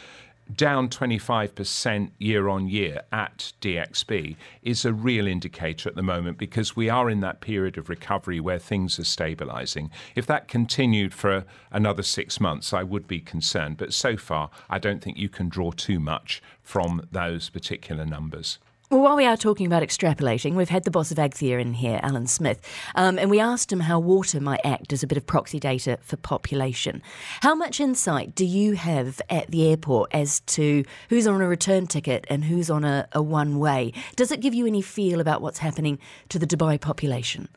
down 0.57 0.89
25% 0.89 2.11
year 2.19 2.49
on 2.49 2.69
year 2.69 3.03
at 3.13 3.53
DXB 3.61 4.37
is 4.63 4.85
a 4.85 4.93
real 4.93 5.27
indicator 5.27 5.89
at 5.89 5.95
the 5.95 6.03
moment 6.03 6.39
because 6.39 6.77
we 6.77 6.89
are 6.89 7.11
in 7.11 7.21
that 7.21 7.41
period 7.41 7.77
of 7.79 7.89
recovery 7.89 8.41
where 8.41 8.59
things 8.59 8.99
are 8.99 9.05
stabilizing. 9.05 9.91
If 10.15 10.27
that 10.27 10.49
continued 10.49 11.15
for 11.15 11.45
another 11.71 12.03
six 12.03 12.41
months, 12.41 12.73
I 12.73 12.83
would 12.83 13.07
be 13.07 13.21
concerned. 13.21 13.77
But 13.77 13.93
so 13.93 14.17
far, 14.17 14.51
I 14.69 14.79
don't 14.79 15.03
think 15.03 15.17
you 15.17 15.29
can 15.29 15.49
draw 15.49 15.73
too 15.73 16.01
much 16.01 16.43
from 16.63 17.07
those 17.11 17.49
particular 17.49 18.07
numbers. 18.07 18.59
Well, 18.91 19.03
while 19.03 19.15
we 19.15 19.25
are 19.25 19.37
talking 19.37 19.67
about 19.67 19.85
extrapolating, 19.85 20.55
we've 20.55 20.69
had 20.69 20.83
the 20.83 20.91
boss 20.91 21.13
of 21.13 21.17
Agthia 21.17 21.61
in 21.61 21.75
here, 21.75 22.01
Alan 22.03 22.27
Smith, 22.27 22.61
um, 22.97 23.21
and 23.21 23.31
we 23.31 23.39
asked 23.39 23.71
him 23.71 23.79
how 23.79 24.01
water 24.01 24.41
might 24.41 24.63
act 24.65 24.93
as 24.93 25.05
a 25.05 25.07
bit 25.07 25.17
of 25.17 25.25
proxy 25.25 25.61
data 25.61 25.97
for 26.03 26.17
population. 26.17 27.01
How 27.41 27.55
much 27.55 27.79
insight 27.79 28.35
do 28.35 28.45
you 28.45 28.73
have 28.73 29.23
at 29.31 29.49
the 29.53 29.69
airport 29.69 30.13
as 30.13 30.41
to 30.41 30.85
who's 31.09 31.29
on 31.29 31.41
a 31.41 31.47
return 31.47 31.87
ticket 31.87 32.27
and 32.29 32.47
who's 32.47 32.69
on 32.69 32.85
a, 32.85 33.07
a 33.13 33.23
one 33.23 33.61
way? 33.61 33.93
Does 34.17 34.33
it 34.33 34.41
give 34.41 34.55
you 34.55 34.67
any 34.67 34.83
feel 34.83 35.21
about 35.21 35.41
what's 35.41 35.61
happening 35.61 36.01
to 36.29 36.41
the 36.41 36.47
Dubai 36.47 36.81
population? 36.81 37.49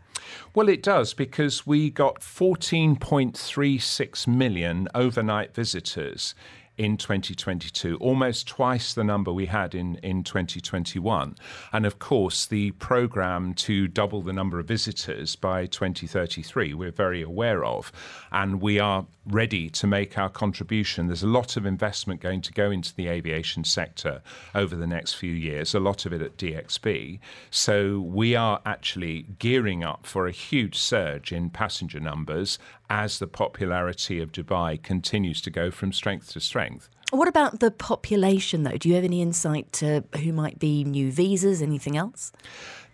Well, 0.53 0.69
it 0.69 0.83
does 0.83 1.15
because 1.15 1.65
we 1.65 1.89
got 1.89 2.19
14.36 2.19 4.27
million 4.27 4.87
overnight 4.93 5.55
visitors 5.55 6.35
in 6.77 6.97
2022, 6.97 7.97
almost 7.97 8.47
twice 8.47 8.93
the 8.93 9.03
number 9.03 9.31
we 9.31 9.45
had 9.45 9.75
in, 9.75 9.95
in 9.97 10.23
2021. 10.23 11.35
And 11.71 11.85
of 11.85 11.99
course, 11.99 12.45
the 12.45 12.71
program 12.71 13.53
to 13.55 13.87
double 13.87 14.21
the 14.21 14.33
number 14.33 14.59
of 14.59 14.67
visitors 14.67 15.35
by 15.35 15.67
2033, 15.67 16.73
we're 16.73 16.91
very 16.91 17.21
aware 17.21 17.63
of. 17.63 17.91
And 18.31 18.59
we 18.59 18.79
are 18.79 19.05
ready 19.25 19.69
to 19.69 19.87
make 19.87 20.17
our 20.17 20.29
contribution. 20.29 21.07
There's 21.07 21.23
a 21.23 21.27
lot 21.27 21.55
of 21.55 21.65
investment 21.65 22.21
going 22.21 22.41
to 22.41 22.51
go 22.51 22.71
into 22.71 22.93
the 22.95 23.07
aviation 23.07 23.63
sector 23.63 24.21
over 24.55 24.75
the 24.75 24.87
next 24.87 25.13
few 25.13 25.31
years, 25.31 25.73
a 25.75 25.79
lot 25.79 26.05
of 26.05 26.13
it 26.13 26.21
at 26.21 26.37
DXB. 26.37 27.19
So 27.51 27.99
we 27.99 28.35
are 28.35 28.61
actually 28.65 29.27
gearing 29.39 29.83
up 29.83 30.05
for 30.05 30.27
a 30.27 30.31
huge 30.31 30.77
surge 30.77 31.31
in 31.31 31.49
passenger 31.49 31.99
numbers 31.99 32.57
as 32.93 33.17
the 33.17 33.25
popularity 33.25 34.21
of 34.21 34.31
Dubai 34.31 34.81
continues 34.81 35.41
to 35.41 35.49
go 35.49 35.71
from 35.71 35.91
strength 35.91 36.31
to 36.33 36.39
strength. 36.39 36.89
What 37.09 37.27
about 37.27 37.59
the 37.59 37.71
population, 37.71 38.61
though? 38.61 38.77
Do 38.77 38.87
you 38.87 38.93
have 38.93 39.03
any 39.03 39.19
insight 39.19 39.73
to 39.73 40.03
who 40.21 40.31
might 40.31 40.59
be 40.59 40.83
new 40.83 41.11
visas, 41.11 41.63
anything 41.63 41.97
else? 41.97 42.31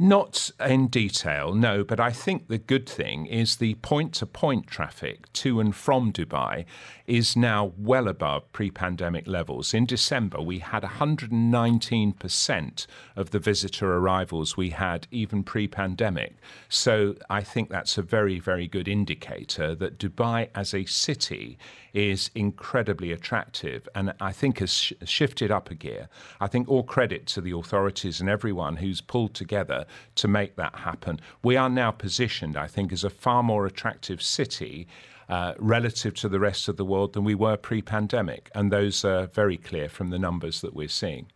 Not 0.01 0.51
in 0.65 0.87
detail, 0.87 1.53
no, 1.53 1.83
but 1.83 1.99
I 1.99 2.13
think 2.13 2.47
the 2.47 2.57
good 2.57 2.87
thing 2.87 3.25
is 3.25 3.57
the 3.57 3.73
point 3.75 4.13
to 4.13 4.25
point 4.25 4.65
traffic 4.65 5.29
to 5.33 5.59
and 5.59 5.75
from 5.75 6.13
Dubai 6.13 6.63
is 7.05 7.35
now 7.35 7.73
well 7.77 8.07
above 8.07 8.49
pre 8.53 8.71
pandemic 8.71 9.27
levels. 9.27 9.73
In 9.73 9.85
December, 9.85 10.41
we 10.41 10.59
had 10.59 10.83
119% 10.83 12.87
of 13.17 13.31
the 13.31 13.39
visitor 13.39 13.97
arrivals 13.97 14.55
we 14.55 14.69
had 14.69 15.05
even 15.11 15.43
pre 15.43 15.67
pandemic. 15.67 16.37
So 16.69 17.15
I 17.29 17.41
think 17.41 17.69
that's 17.69 17.97
a 17.97 18.01
very, 18.01 18.39
very 18.39 18.69
good 18.69 18.87
indicator 18.87 19.75
that 19.75 19.97
Dubai 19.97 20.47
as 20.55 20.73
a 20.73 20.85
city 20.85 21.57
is 21.93 22.31
incredibly 22.35 23.11
attractive 23.11 23.89
and 23.95 24.13
I 24.21 24.31
think 24.31 24.59
has 24.59 24.71
sh- 24.71 24.93
shifted 25.03 25.51
up 25.51 25.71
a 25.71 25.75
gear. 25.75 26.07
I 26.39 26.47
think 26.47 26.69
all 26.69 26.83
credit 26.83 27.25
to 27.27 27.41
the 27.41 27.51
authorities 27.51 28.21
and 28.21 28.29
everyone 28.29 28.77
who's 28.77 29.01
pulled 29.01 29.33
together 29.33 29.85
to 30.15 30.27
make 30.27 30.55
that 30.55 30.75
happen. 30.75 31.19
We 31.43 31.55
are 31.55 31.69
now 31.69 31.91
positioned, 31.91 32.57
I 32.57 32.67
think, 32.67 32.91
as 32.91 33.03
a 33.03 33.09
far 33.09 33.43
more 33.43 33.65
attractive 33.65 34.21
city. 34.21 34.87
Uh, 35.27 35.53
relative 35.59 36.15
to 36.15 36.27
the 36.27 36.39
rest 36.39 36.67
of 36.67 36.75
the 36.75 36.83
world 36.83 37.13
than 37.13 37.23
we 37.23 37.35
were 37.35 37.55
pre 37.55 37.83
pandemic. 37.83 38.49
And 38.55 38.71
those 38.71 39.05
are 39.05 39.27
very 39.27 39.57
clear 39.57 39.87
from 39.87 40.09
the 40.09 40.17
numbers 40.17 40.61
that 40.61 40.73
we're 40.73 40.87
seeing. 40.87 41.27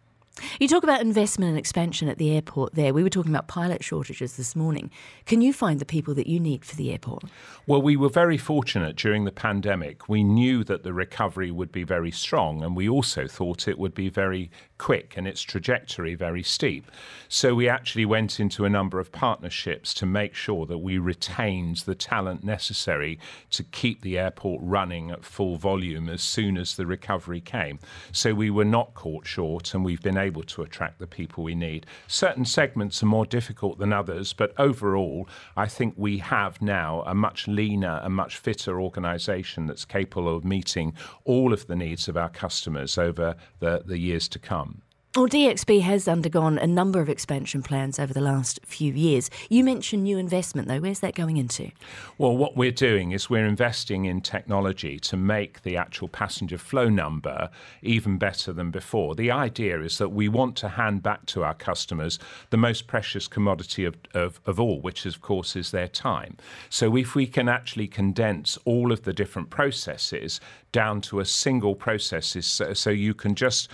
You 0.60 0.68
talk 0.68 0.84
about 0.84 1.02
investment 1.02 1.50
and 1.50 1.60
expansion 1.60 2.10
at 2.10 2.18
the 2.18 2.32
airport 2.32 2.74
there. 2.74 2.94
We 2.94 3.04
were 3.04 3.10
talking 3.10 3.32
about 3.32 3.48
pilot 3.48 3.84
shortages 3.84 4.36
this 4.36 4.56
morning. 4.56 4.90
Can 5.26 5.42
you 5.42 5.54
find 5.54 5.80
the 5.80 5.86
people 5.86 6.16
that 6.16 6.28
you 6.28 6.40
need 6.40 6.66
for 6.66 6.76
the 6.76 6.92
airport? 6.92 7.26
Well, 7.68 7.82
we 7.82 7.96
were 7.96 8.10
very 8.10 8.38
fortunate 8.38 8.96
during 8.96 9.26
the 9.26 9.32
pandemic. 9.32 10.10
We 10.10 10.24
knew 10.24 10.64
that 10.64 10.84
the 10.84 10.94
recovery 10.94 11.52
would 11.52 11.72
be 11.72 11.84
very 11.84 12.12
strong, 12.12 12.64
and 12.64 12.76
we 12.76 12.90
also 12.90 13.28
thought 13.28 13.68
it 13.68 13.78
would 13.78 13.94
be 13.94 14.10
very 14.10 14.50
quick 14.84 15.14
and 15.16 15.26
its 15.26 15.42
trajectory 15.42 16.14
very 16.14 16.44
steep. 16.44 16.92
So 17.30 17.56
we 17.56 17.70
actually 17.70 18.04
went 18.04 18.42
into 18.42 18.66
a 18.66 18.70
number 18.70 19.00
of 19.00 19.14
partnerships 19.14 19.94
to 19.94 20.06
make 20.06 20.36
sure 20.36 20.66
that 20.66 20.80
we 20.80 20.98
retained 20.98 21.78
the 21.78 21.96
talent 21.96 22.44
necessary 22.44 23.18
to 23.52 23.64
keep 23.64 24.02
the 24.02 24.20
airport 24.20 24.60
running 24.62 25.10
at 25.10 25.24
full 25.24 25.56
volume 25.56 26.10
as 26.10 26.22
soon 26.22 26.58
as 26.58 26.76
the 26.76 26.86
recovery 26.86 27.40
came. 27.40 27.80
So 28.12 28.34
we 28.34 28.50
were 28.50 28.66
not 28.66 28.94
caught 28.94 29.26
short, 29.26 29.74
and 29.74 29.86
we've 29.86 30.02
been 30.02 30.18
able 30.18 30.44
to 30.44 30.64
attract 30.64 31.00
the 31.00 31.08
people 31.08 31.46
we 31.46 31.56
need. 31.56 31.86
Certain 32.08 32.44
segments 32.44 33.02
are 33.02 33.06
more 33.06 33.26
difficult 33.26 33.80
than 33.80 33.94
others, 33.94 34.34
but 34.34 34.54
overall, 34.58 35.30
I 35.56 35.68
think 35.68 35.94
we 35.96 36.18
have 36.18 36.62
now 36.62 37.04
a 37.06 37.16
much 37.16 37.48
leaner 37.48 38.02
and 38.04 38.14
much 38.14 38.36
fitter 38.36 38.82
organisation 38.82 39.66
that's 39.66 39.86
capable 39.86 40.36
of 40.36 40.44
meeting 40.44 40.94
all 41.24 41.54
of 41.54 41.68
the 41.68 41.76
needs 41.78 42.10
of 42.10 42.18
our 42.18 42.30
customers 42.30 42.98
over 42.98 43.38
the, 43.60 43.84
the 43.86 43.98
years 43.98 44.28
to 44.28 44.40
come. 44.40 44.73
Well, 45.16 45.28
DXB 45.28 45.82
has 45.82 46.08
undergone 46.08 46.58
a 46.58 46.66
number 46.66 47.00
of 47.00 47.08
expansion 47.08 47.62
plans 47.62 48.00
over 48.00 48.12
the 48.12 48.20
last 48.20 48.60
few 48.66 48.92
years. 48.94 49.30
You 49.48 49.64
mentioned 49.64 50.02
new 50.02 50.18
investment, 50.18 50.68
though. 50.68 50.80
Where's 50.80 51.02
that 51.02 51.14
going 51.14 51.38
into? 51.38 51.70
Well, 52.18 52.36
what 52.36 52.58
we're 52.58 52.72
doing 52.72 53.12
is 53.12 53.30
we're 53.30 53.46
investing 53.46 54.06
in 54.06 54.22
technology 54.22 54.98
to 55.02 55.16
make 55.16 55.62
the 55.62 55.78
actual 55.78 56.08
passenger 56.08 56.58
flow 56.58 56.90
number 56.90 57.52
even 57.84 58.18
better 58.18 58.52
than 58.52 58.72
before. 58.72 59.14
The 59.14 59.30
idea 59.30 59.80
is 59.82 60.00
that 60.00 60.10
we 60.10 60.30
want 60.30 60.56
to 60.58 60.70
hand 60.70 61.04
back 61.04 61.28
to 61.28 61.44
our 61.44 61.54
customers 61.54 62.18
the 62.50 62.58
most 62.58 62.88
precious 62.88 63.28
commodity 63.28 63.86
of, 63.86 63.96
of, 64.16 64.42
of 64.48 64.60
all, 64.60 64.82
which, 64.82 65.06
of 65.06 65.22
course, 65.22 65.56
is 65.56 65.70
their 65.70 65.88
time. 65.88 66.38
So 66.72 66.98
if 66.98 67.14
we 67.14 67.28
can 67.28 67.48
actually 67.48 67.86
condense 67.88 68.58
all 68.66 68.92
of 68.92 69.04
the 69.04 69.14
different 69.14 69.52
processes 69.52 70.42
down 70.72 71.02
to 71.02 71.20
a 71.20 71.26
single 71.26 71.76
process, 71.76 72.36
so, 72.44 72.74
so 72.74 72.90
you 72.90 73.14
can 73.14 73.36
just 73.36 73.70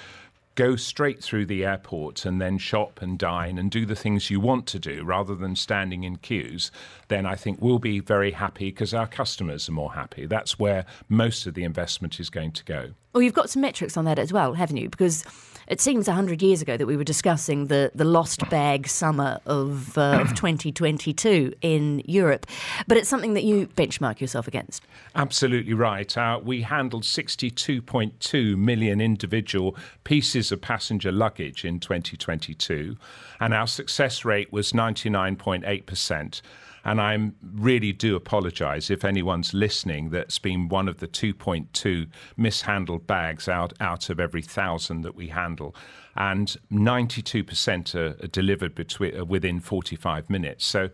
go 0.55 0.75
straight 0.75 1.23
through 1.23 1.45
the 1.45 1.63
airport 1.63 2.25
and 2.25 2.41
then 2.41 2.57
shop 2.57 3.01
and 3.01 3.17
dine 3.17 3.57
and 3.57 3.71
do 3.71 3.85
the 3.85 3.95
things 3.95 4.29
you 4.29 4.39
want 4.39 4.65
to 4.67 4.79
do 4.79 5.03
rather 5.03 5.35
than 5.35 5.55
standing 5.55 6.03
in 6.03 6.17
queues, 6.17 6.71
then 7.07 7.25
I 7.25 7.35
think 7.35 7.61
we'll 7.61 7.79
be 7.79 7.99
very 7.99 8.31
happy 8.31 8.65
because 8.65 8.93
our 8.93 9.07
customers 9.07 9.69
are 9.69 9.73
more 9.73 9.93
happy. 9.93 10.25
That's 10.25 10.59
where 10.59 10.85
most 11.07 11.47
of 11.47 11.53
the 11.53 11.63
investment 11.63 12.19
is 12.19 12.29
going 12.29 12.51
to 12.51 12.63
go. 12.65 12.89
Well, 13.13 13.23
you've 13.23 13.33
got 13.33 13.49
some 13.49 13.61
metrics 13.61 13.97
on 13.97 14.05
that 14.05 14.19
as 14.19 14.31
well, 14.31 14.53
haven't 14.53 14.77
you? 14.77 14.89
Because 14.89 15.23
it 15.69 15.79
seems 15.79 16.07
100 16.07 16.41
years 16.41 16.61
ago 16.61 16.75
that 16.75 16.87
we 16.87 16.97
were 16.97 17.03
discussing 17.03 17.67
the, 17.67 17.91
the 17.93 18.03
lost 18.03 18.49
bag 18.49 18.87
summer 18.87 19.39
of, 19.45 19.97
uh, 19.97 20.19
of 20.21 20.29
2022 20.35 21.53
in 21.61 22.01
Europe. 22.05 22.47
But 22.87 22.97
it's 22.97 23.07
something 23.07 23.35
that 23.35 23.43
you 23.43 23.67
benchmark 23.67 24.19
yourself 24.19 24.47
against. 24.47 24.83
Absolutely 25.15 25.73
right. 25.73 26.17
Uh, 26.17 26.39
we 26.43 26.63
handled 26.63 27.03
62.2 27.03 28.57
million 28.57 28.99
individual 28.99 29.75
pieces 30.03 30.51
of 30.51 30.59
passenger 30.59 31.11
luggage 31.11 31.63
in 31.63 31.79
2022, 31.79 32.97
and 33.39 33.53
our 33.53 33.67
success 33.67 34.25
rate 34.25 34.51
was 34.51 34.73
99.8%. 34.73 36.41
And 36.85 37.01
I 37.01 37.31
really 37.41 37.91
do 37.91 38.15
apologise 38.15 38.89
if 38.89 39.03
anyone's 39.03 39.53
listening 39.53 40.09
that's 40.09 40.39
been 40.39 40.69
one 40.69 40.87
of 40.87 40.99
the 40.99 41.07
2.2 41.07 42.07
mishandled 42.37 43.05
bags 43.05 43.47
out, 43.47 43.73
out 43.79 44.09
of 44.09 44.19
every 44.19 44.41
thousand 44.41 45.01
that 45.01 45.15
we 45.15 45.27
handle. 45.27 45.75
And 46.15 46.55
92% 46.71 47.95
are, 47.95 48.27
delivered 48.27 48.75
between, 48.75 49.27
within 49.27 49.59
45 49.59 50.29
minutes. 50.29 50.65
So 50.65 50.89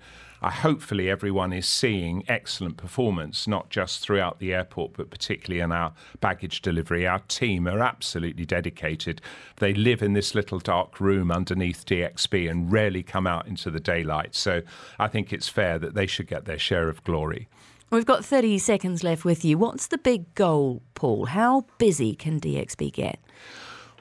uh, 0.46 0.52
hopefully 0.52 1.10
everyone 1.10 1.52
is 1.52 1.68
seeing 1.68 2.24
excellent 2.28 2.78
performance, 2.78 3.48
not 3.48 3.72
just 3.72 4.00
throughout 4.00 4.38
the 4.38 4.54
airport, 4.54 4.94
but 4.94 5.10
particularly 5.10 5.60
in 5.60 5.72
our 5.72 5.92
baggage 6.20 6.62
delivery. 6.62 7.08
Our 7.08 7.18
team 7.28 7.68
are 7.68 7.80
absolutely 7.80 8.46
dedicated. 8.46 9.22
They 9.58 9.74
live 9.74 10.04
in 10.04 10.14
this 10.14 10.36
little 10.36 10.60
dark 10.60 11.00
room 11.00 11.32
underneath 11.32 11.84
DXB 11.88 12.48
and 12.50 12.72
rarely 12.72 13.02
come 13.02 13.26
out 13.26 13.48
into 13.48 13.72
the 13.72 13.80
daylight. 13.80 14.36
So 14.36 14.62
I 15.00 15.08
think 15.08 15.34
it's 15.34 15.48
fair 15.48 15.80
that 15.80 15.96
they 15.96 16.06
should 16.06 16.28
get 16.28 16.46
their 16.46 16.60
share 16.60 16.90
of 16.90 17.04
glory. 17.04 17.48
We've 17.90 18.06
got 18.06 18.24
30 18.24 18.60
seconds 18.60 19.04
left 19.04 19.26
with 19.26 19.44
you. 19.44 19.58
What's 19.58 19.88
the 19.88 19.98
big 19.98 20.32
goal, 20.36 20.84
Paul? 20.94 21.26
How 21.26 21.66
busy 21.80 22.14
can 22.14 22.40
DXB 22.40 22.94
get? 22.94 23.20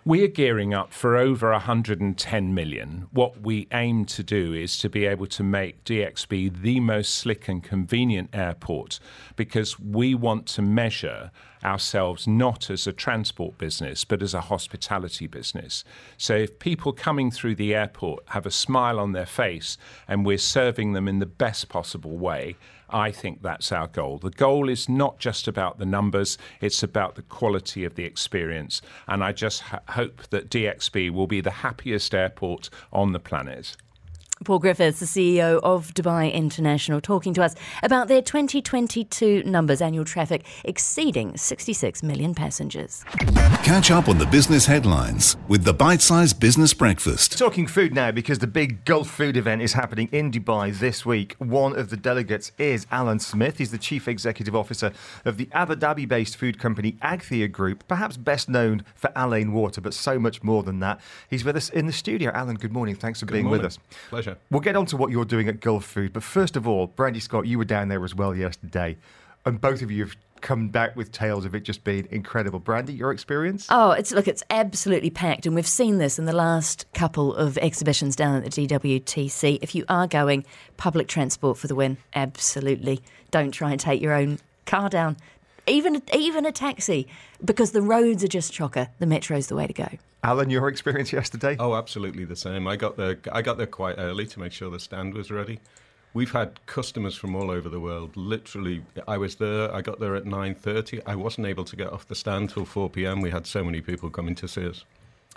We're 0.07 0.29
gearing 0.29 0.75
up 0.75 0.93
for 0.93 1.17
over 1.17 1.51
110 1.53 2.53
million. 2.53 3.07
What 3.11 3.41
we 3.41 3.69
aim 3.73 4.05
to 4.05 4.23
do 4.23 4.53
is 4.53 4.77
to 4.81 4.91
be 4.91 5.07
able 5.07 5.27
to 5.29 5.43
make 5.43 5.83
DXB 5.85 6.61
the 6.61 6.79
most 6.81 7.15
slick 7.15 7.49
and 7.49 7.65
convenient 7.65 8.29
airport 8.35 9.01
because 9.35 9.81
we 9.81 10.15
want 10.15 10.45
to 10.49 10.61
measure 10.61 11.31
ourselves 11.65 12.29
not 12.29 12.69
as 12.69 12.87
a 12.87 12.93
transport 12.93 13.57
business 13.57 14.05
but 14.05 14.23
as 14.23 14.35
a 14.35 14.43
hospitality 14.43 15.27
business. 15.27 15.85
So 16.19 16.37
if 16.37 16.59
people 16.59 16.93
coming 16.93 17.31
through 17.31 17.55
the 17.55 17.75
airport 17.75 18.25
have 18.27 18.45
a 18.45 18.51
smile 18.51 19.01
on 19.01 19.13
their 19.13 19.25
face 19.25 19.79
and 20.07 20.27
we're 20.27 20.37
serving 20.37 20.93
them 20.93 21.09
in 21.09 21.19
the 21.19 21.25
best 21.25 21.71
possible 21.71 22.19
way, 22.19 22.57
I 22.95 23.11
think 23.11 23.43
that's 23.43 23.73
our 23.73 23.89
goal. 23.89 24.19
The 24.19 24.31
goal 24.31 24.69
is 24.69 24.89
not 24.89 25.19
just 25.19 25.49
about 25.49 25.79
the 25.79 25.85
numbers, 25.85 26.39
it's 26.61 26.81
about 26.81 27.17
the 27.17 27.23
quality 27.23 27.85
of 27.85 27.97
the 27.97 28.05
experience. 28.05 28.81
And 29.09 29.25
I 29.25 29.33
just 29.33 29.63
ha- 29.63 29.81
hope 29.89 30.23
that 30.29 30.49
DXB 30.49 31.11
will 31.11 31.27
be 31.27 31.41
the 31.41 31.51
happiest 31.51 32.15
airport 32.15 32.71
on 32.93 33.11
the 33.11 33.19
planet. 33.19 33.77
Paul 34.43 34.59
Griffiths, 34.59 34.99
the 34.99 35.07
CEO 35.07 35.61
of 35.63 35.95
Dubai 35.95 36.33
International, 36.33 37.01
talking 37.01 37.33
to 37.35 37.43
us 37.43 37.55
about 37.85 38.09
their 38.09 38.21
2022 38.21 39.45
numbers, 39.45 39.81
annual 39.81 40.05
traffic 40.05 40.45
exceeding 40.65 41.37
66 41.37 42.03
million 42.03 42.35
passengers. 42.35 43.05
Catch 43.63 43.93
up 43.93 44.09
on 44.09 44.19
the 44.19 44.27
business 44.27 44.67
headlines 44.67 45.37
with 45.47 45.63
the 45.63 45.73
bite 45.73 46.01
sized 46.01 46.41
Business 46.41 46.75
Breakfast. 46.75 47.39
Talking 47.39 47.69
food 47.69 47.95
now 47.95 48.11
because 48.11 48.41
the 48.41 48.49
big 48.49 48.85
Gulfood 48.85 49.37
event 49.37 49.63
is 49.63 49.73
happening 49.73 50.09
in 50.11 50.33
Dubai 50.33 50.77
this 50.77 51.07
week. 51.07 51.37
One 51.39 51.79
of 51.79 51.91
the 51.91 51.97
delegates 51.97 52.51
is 52.59 52.87
Alan 52.91 53.21
Smith. 53.21 53.59
He's 53.59 53.71
the 53.71 53.79
Chief 53.79 54.09
Executive 54.09 54.57
Officer 54.57 54.93
of 55.25 55.37
the 55.37 55.49
Abu 55.53 55.77
Dhabi 55.77 56.09
based 56.09 56.37
food 56.37 56.59
company 56.59 56.93
Agthia 57.03 57.51
Group, 57.51 57.87
perhaps 57.87 58.17
best 58.17 58.49
known 58.49 58.85
for 58.97 59.13
Al-Ain 59.17 59.53
Water, 59.53 59.81
but 59.81 59.95
so 59.95 60.19
much 60.19 60.43
more 60.43 60.65
than 60.65 60.81
that. 60.81 61.01
He's 61.31 61.45
with 61.45 61.57
us 61.57 61.69
in 61.69 61.87
the 61.87 61.93
studio. 61.93 62.33
Alan, 62.33 62.57
good 62.57 62.73
morning. 62.73 62.97
Thanks 62.97 63.21
for 63.21 63.27
good 63.27 63.35
being 63.35 63.45
morning. 63.47 63.63
with 63.63 63.73
us. 63.73 63.79
Pleasure. 64.11 64.24
We'll 64.51 64.61
get 64.61 64.77
on 64.77 64.87
to 64.87 64.97
what 64.97 65.11
you're 65.11 65.25
doing 65.25 65.49
at 65.49 65.61
Gulfood, 65.61 66.13
but 66.13 66.23
first 66.23 66.57
of 66.57 66.67
all, 66.67 66.87
Brandy 66.89 67.21
Scott, 67.21 67.47
you 67.47 67.59
were 67.59 67.65
down 67.65 67.89
there 67.89 68.05
as 68.05 68.15
well 68.15 68.35
yesterday, 68.35 68.97
and 69.45 69.61
both 69.61 69.83
of 69.83 69.91
you 69.91 70.05
have 70.05 70.17
come 70.41 70.69
back 70.69 70.95
with 70.95 71.11
tales 71.11 71.47
of 71.47 71.55
it 71.55 71.61
just 71.61 71.83
being 71.85 72.07
incredible. 72.11 72.59
Brandy, 72.59 72.93
your 72.93 73.11
experience? 73.13 73.67
Oh, 73.71 73.93
it's 73.93 74.13
look, 74.13 74.29
it's 74.29 74.43
absolutely 74.51 75.11
packed, 75.11 75.47
and 75.47 75.55
we've 75.55 75.67
seen 75.67 75.99
this 75.99 76.19
in 76.19 76.27
the 76.27 76.35
last 76.35 76.85
couple 76.93 77.35
of 77.35 77.57
exhibitions 77.59 78.15
down 78.15 78.37
at 78.37 78.53
the 78.53 78.67
DWTC. 78.67 79.59
If 79.63 79.75
you 79.75 79.85
are 79.89 80.07
going, 80.07 80.45
public 80.77 81.09
transport 81.09 81.57
for 81.57 81.67
the 81.67 81.75
win, 81.75 81.97
absolutely. 82.15 83.01
Don't 83.31 83.53
try 83.53 83.71
and 83.71 83.81
take 83.81 84.03
your 84.03 84.13
own 84.13 84.39
car 84.67 84.91
down, 84.91 85.17
even 85.67 86.03
even 86.13 86.45
a 86.45 86.53
taxi, 86.53 87.09
because 87.43 87.73
the 87.73 87.83
roads 87.83 88.23
are 88.23 88.29
just 88.29 88.53
chocker. 88.53 88.89
The 88.99 89.07
metro's 89.07 89.47
the 89.47 89.57
way 89.57 89.67
to 89.67 89.73
go. 89.73 89.89
Alan, 90.25 90.49
your 90.49 90.69
experience 90.69 91.13
yesterday? 91.13 91.55
Oh, 91.61 91.75
absolutely 91.75 92.25
the 92.25 92.35
same. 92.35 92.67
I 92.67 92.77
got 92.77 92.97
there. 92.97 93.19
I 93.31 93.43
got 93.43 93.59
there 93.59 93.67
quite 93.67 93.97
early 93.99 94.27
to 94.29 94.41
make 94.41 94.53
sure 94.53 94.71
the 94.71 94.81
stand 94.81 95.13
was 95.13 95.31
ready. 95.31 95.61
We've 96.15 96.33
had 96.33 96.65
customers 96.65 97.15
from 97.15 97.37
all 97.37 97.51
over 97.51 97.69
the 97.69 97.79
world. 97.79 98.17
Literally, 98.17 98.83
I 99.07 99.19
was 99.19 99.35
there. 99.35 99.71
I 99.71 99.83
got 99.83 100.01
there 100.01 100.17
at 100.17 100.25
nine 100.25 100.55
thirty. 100.55 101.05
I 101.05 101.15
wasn't 101.15 101.47
able 101.47 101.65
to 101.65 101.77
get 101.77 101.93
off 101.93 102.09
the 102.09 102.15
stand 102.15 102.49
till 102.49 102.65
four 102.65 102.89
p.m. 102.89 103.21
We 103.21 103.33
had 103.33 103.47
so 103.47 103.63
many 103.63 103.83
people 103.83 104.09
coming 104.09 104.35
to 104.37 104.49
see 104.49 104.67
us. 104.67 104.87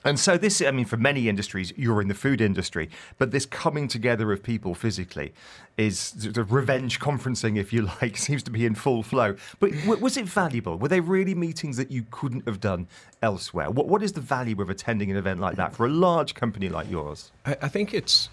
And 0.05 0.19
so 0.19 0.37
this, 0.37 0.61
I 0.61 0.71
mean, 0.71 0.85
for 0.85 0.97
many 0.97 1.27
industries, 1.27 1.73
you're 1.75 2.01
in 2.01 2.07
the 2.07 2.13
food 2.13 2.39
industry, 2.39 2.89
but 3.17 3.31
this 3.31 3.45
coming 3.45 3.87
together 3.87 4.31
of 4.31 4.43
people 4.43 4.75
physically 4.75 5.33
is 5.75 5.99
sort 5.99 6.37
of 6.37 6.51
revenge 6.51 6.99
conferencing, 6.99 7.57
if 7.57 7.73
you 7.73 7.89
like, 8.01 8.17
seems 8.17 8.43
to 8.43 8.51
be 8.51 8.65
in 8.65 8.75
full 8.75 9.03
flow. 9.03 9.35
But 9.59 9.71
was 9.85 10.17
it 10.17 10.25
valuable? 10.25 10.77
Were 10.77 10.87
they 10.87 10.99
really 10.99 11.35
meetings 11.35 11.77
that 11.77 11.91
you 11.91 12.05
couldn't 12.11 12.47
have 12.47 12.59
done 12.59 12.87
elsewhere? 13.21 13.69
What, 13.69 13.87
what 13.87 14.03
is 14.03 14.13
the 14.13 14.21
value 14.21 14.61
of 14.61 14.69
attending 14.69 15.11
an 15.11 15.17
event 15.17 15.39
like 15.39 15.55
that 15.55 15.75
for 15.75 15.85
a 15.85 15.89
large 15.89 16.35
company 16.35 16.69
like 16.69 16.89
yours? 16.89 17.31
I, 17.45 17.57
I 17.63 17.67
think 17.67 17.93
it's 17.93 18.29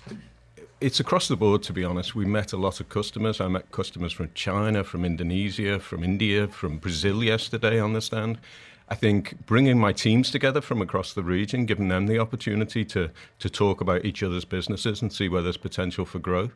it's 0.81 1.01
across 1.01 1.29
the 1.29 1.37
board, 1.37 1.63
to 1.63 1.73
be 1.73 1.83
honest. 1.83 2.15
We 2.15 2.27
met 2.27 2.53
a 2.53 2.59
lot 2.59 2.79
of 2.79 2.91
customers. 2.91 3.41
I 3.41 3.49
met 3.49 3.71
customers 3.71 4.13
from 4.13 4.31
China, 4.35 4.85
from 4.85 5.05
Indonesia, 5.05 5.79
from 5.79 6.05
India, 6.05 6.47
from 6.47 6.77
Brazil 6.77 7.25
yesterday 7.25 7.81
on 7.81 7.95
the 7.95 8.03
stand. 8.03 8.39
I 8.89 8.95
think 8.95 9.47
bringing 9.47 9.79
my 9.79 9.93
teams 9.93 10.31
together 10.31 10.61
from 10.61 10.83
across 10.83 11.15
the 11.15 11.23
region, 11.23 11.65
giving 11.65 11.89
them 11.89 12.07
the 12.07 12.19
opportunity 12.19 12.85
to, 12.87 13.11
to 13.39 13.51
talk 13.51 13.81
about 13.81 14.05
each 14.05 14.23
other's 14.23 14.45
businesses 14.45 15.01
and 15.01 15.13
see 15.13 15.29
where 15.29 15.43
there's 15.43 15.57
potential 15.57 16.05
for 16.05 16.19
growth, 16.19 16.55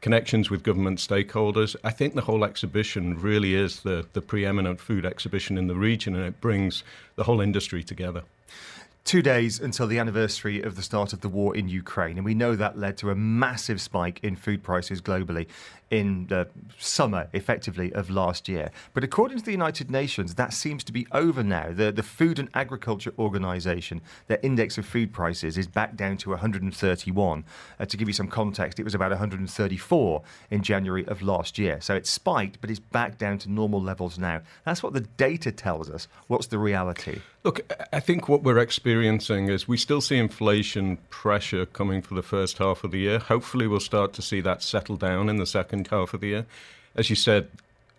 connections 0.00 0.48
with 0.48 0.62
government 0.62 0.98
stakeholders. 0.98 1.76
I 1.84 1.90
think 1.90 2.14
the 2.14 2.22
whole 2.22 2.44
exhibition 2.44 3.18
really 3.18 3.54
is 3.54 3.80
the, 3.80 4.06
the 4.14 4.22
preeminent 4.22 4.80
food 4.80 5.04
exhibition 5.04 5.58
in 5.58 5.66
the 5.66 5.74
region 5.74 6.14
and 6.14 6.24
it 6.24 6.40
brings 6.40 6.82
the 7.16 7.24
whole 7.24 7.40
industry 7.42 7.82
together 7.82 8.22
two 9.06 9.22
days 9.22 9.60
until 9.60 9.86
the 9.86 10.00
anniversary 10.00 10.60
of 10.60 10.74
the 10.74 10.82
start 10.82 11.12
of 11.12 11.20
the 11.20 11.28
war 11.28 11.56
in 11.56 11.68
Ukraine, 11.68 12.16
and 12.16 12.24
we 12.24 12.34
know 12.34 12.56
that 12.56 12.76
led 12.76 12.96
to 12.98 13.10
a 13.10 13.14
massive 13.14 13.80
spike 13.80 14.18
in 14.24 14.34
food 14.34 14.64
prices 14.64 15.00
globally 15.00 15.46
in 15.88 16.26
the 16.26 16.48
summer, 16.78 17.28
effectively, 17.32 17.92
of 17.92 18.10
last 18.10 18.48
year. 18.48 18.72
But 18.92 19.04
according 19.04 19.38
to 19.38 19.44
the 19.44 19.52
United 19.52 19.88
Nations, 19.88 20.34
that 20.34 20.52
seems 20.52 20.82
to 20.82 20.92
be 20.92 21.06
over 21.12 21.44
now. 21.44 21.70
The, 21.70 21.92
the 21.92 22.02
Food 22.02 22.40
and 22.40 22.48
Agriculture 22.54 23.12
Organization, 23.16 24.00
their 24.26 24.40
index 24.42 24.78
of 24.78 24.86
food 24.86 25.12
prices 25.12 25.56
is 25.56 25.68
back 25.68 25.94
down 25.94 26.16
to 26.18 26.30
131. 26.30 27.44
Uh, 27.78 27.84
to 27.84 27.96
give 27.96 28.08
you 28.08 28.14
some 28.14 28.26
context, 28.26 28.80
it 28.80 28.82
was 28.82 28.96
about 28.96 29.12
134 29.12 30.22
in 30.50 30.62
January 30.62 31.06
of 31.06 31.22
last 31.22 31.56
year. 31.56 31.80
So 31.80 31.94
it 31.94 32.08
spiked, 32.08 32.60
but 32.60 32.68
it's 32.68 32.80
back 32.80 33.16
down 33.16 33.38
to 33.38 33.50
normal 33.50 33.80
levels 33.80 34.18
now. 34.18 34.40
That's 34.64 34.82
what 34.82 34.92
the 34.92 35.02
data 35.02 35.52
tells 35.52 35.88
us. 35.88 36.08
What's 36.26 36.48
the 36.48 36.58
reality? 36.58 37.20
Look, 37.44 37.60
I 37.92 38.00
think 38.00 38.28
what 38.28 38.42
we're 38.42 38.58
experiencing 38.58 38.95
is 39.02 39.66
we 39.68 39.76
still 39.76 40.00
see 40.00 40.16
inflation 40.16 40.98
pressure 41.10 41.66
coming 41.66 42.02
for 42.02 42.14
the 42.14 42.22
first 42.22 42.58
half 42.58 42.84
of 42.84 42.90
the 42.90 42.98
year. 42.98 43.18
Hopefully, 43.18 43.66
we'll 43.66 43.80
start 43.80 44.12
to 44.14 44.22
see 44.22 44.40
that 44.40 44.62
settle 44.62 44.96
down 44.96 45.28
in 45.28 45.36
the 45.36 45.46
second 45.46 45.88
half 45.88 46.14
of 46.14 46.20
the 46.20 46.28
year. 46.28 46.46
As 46.94 47.10
you 47.10 47.16
said, 47.16 47.48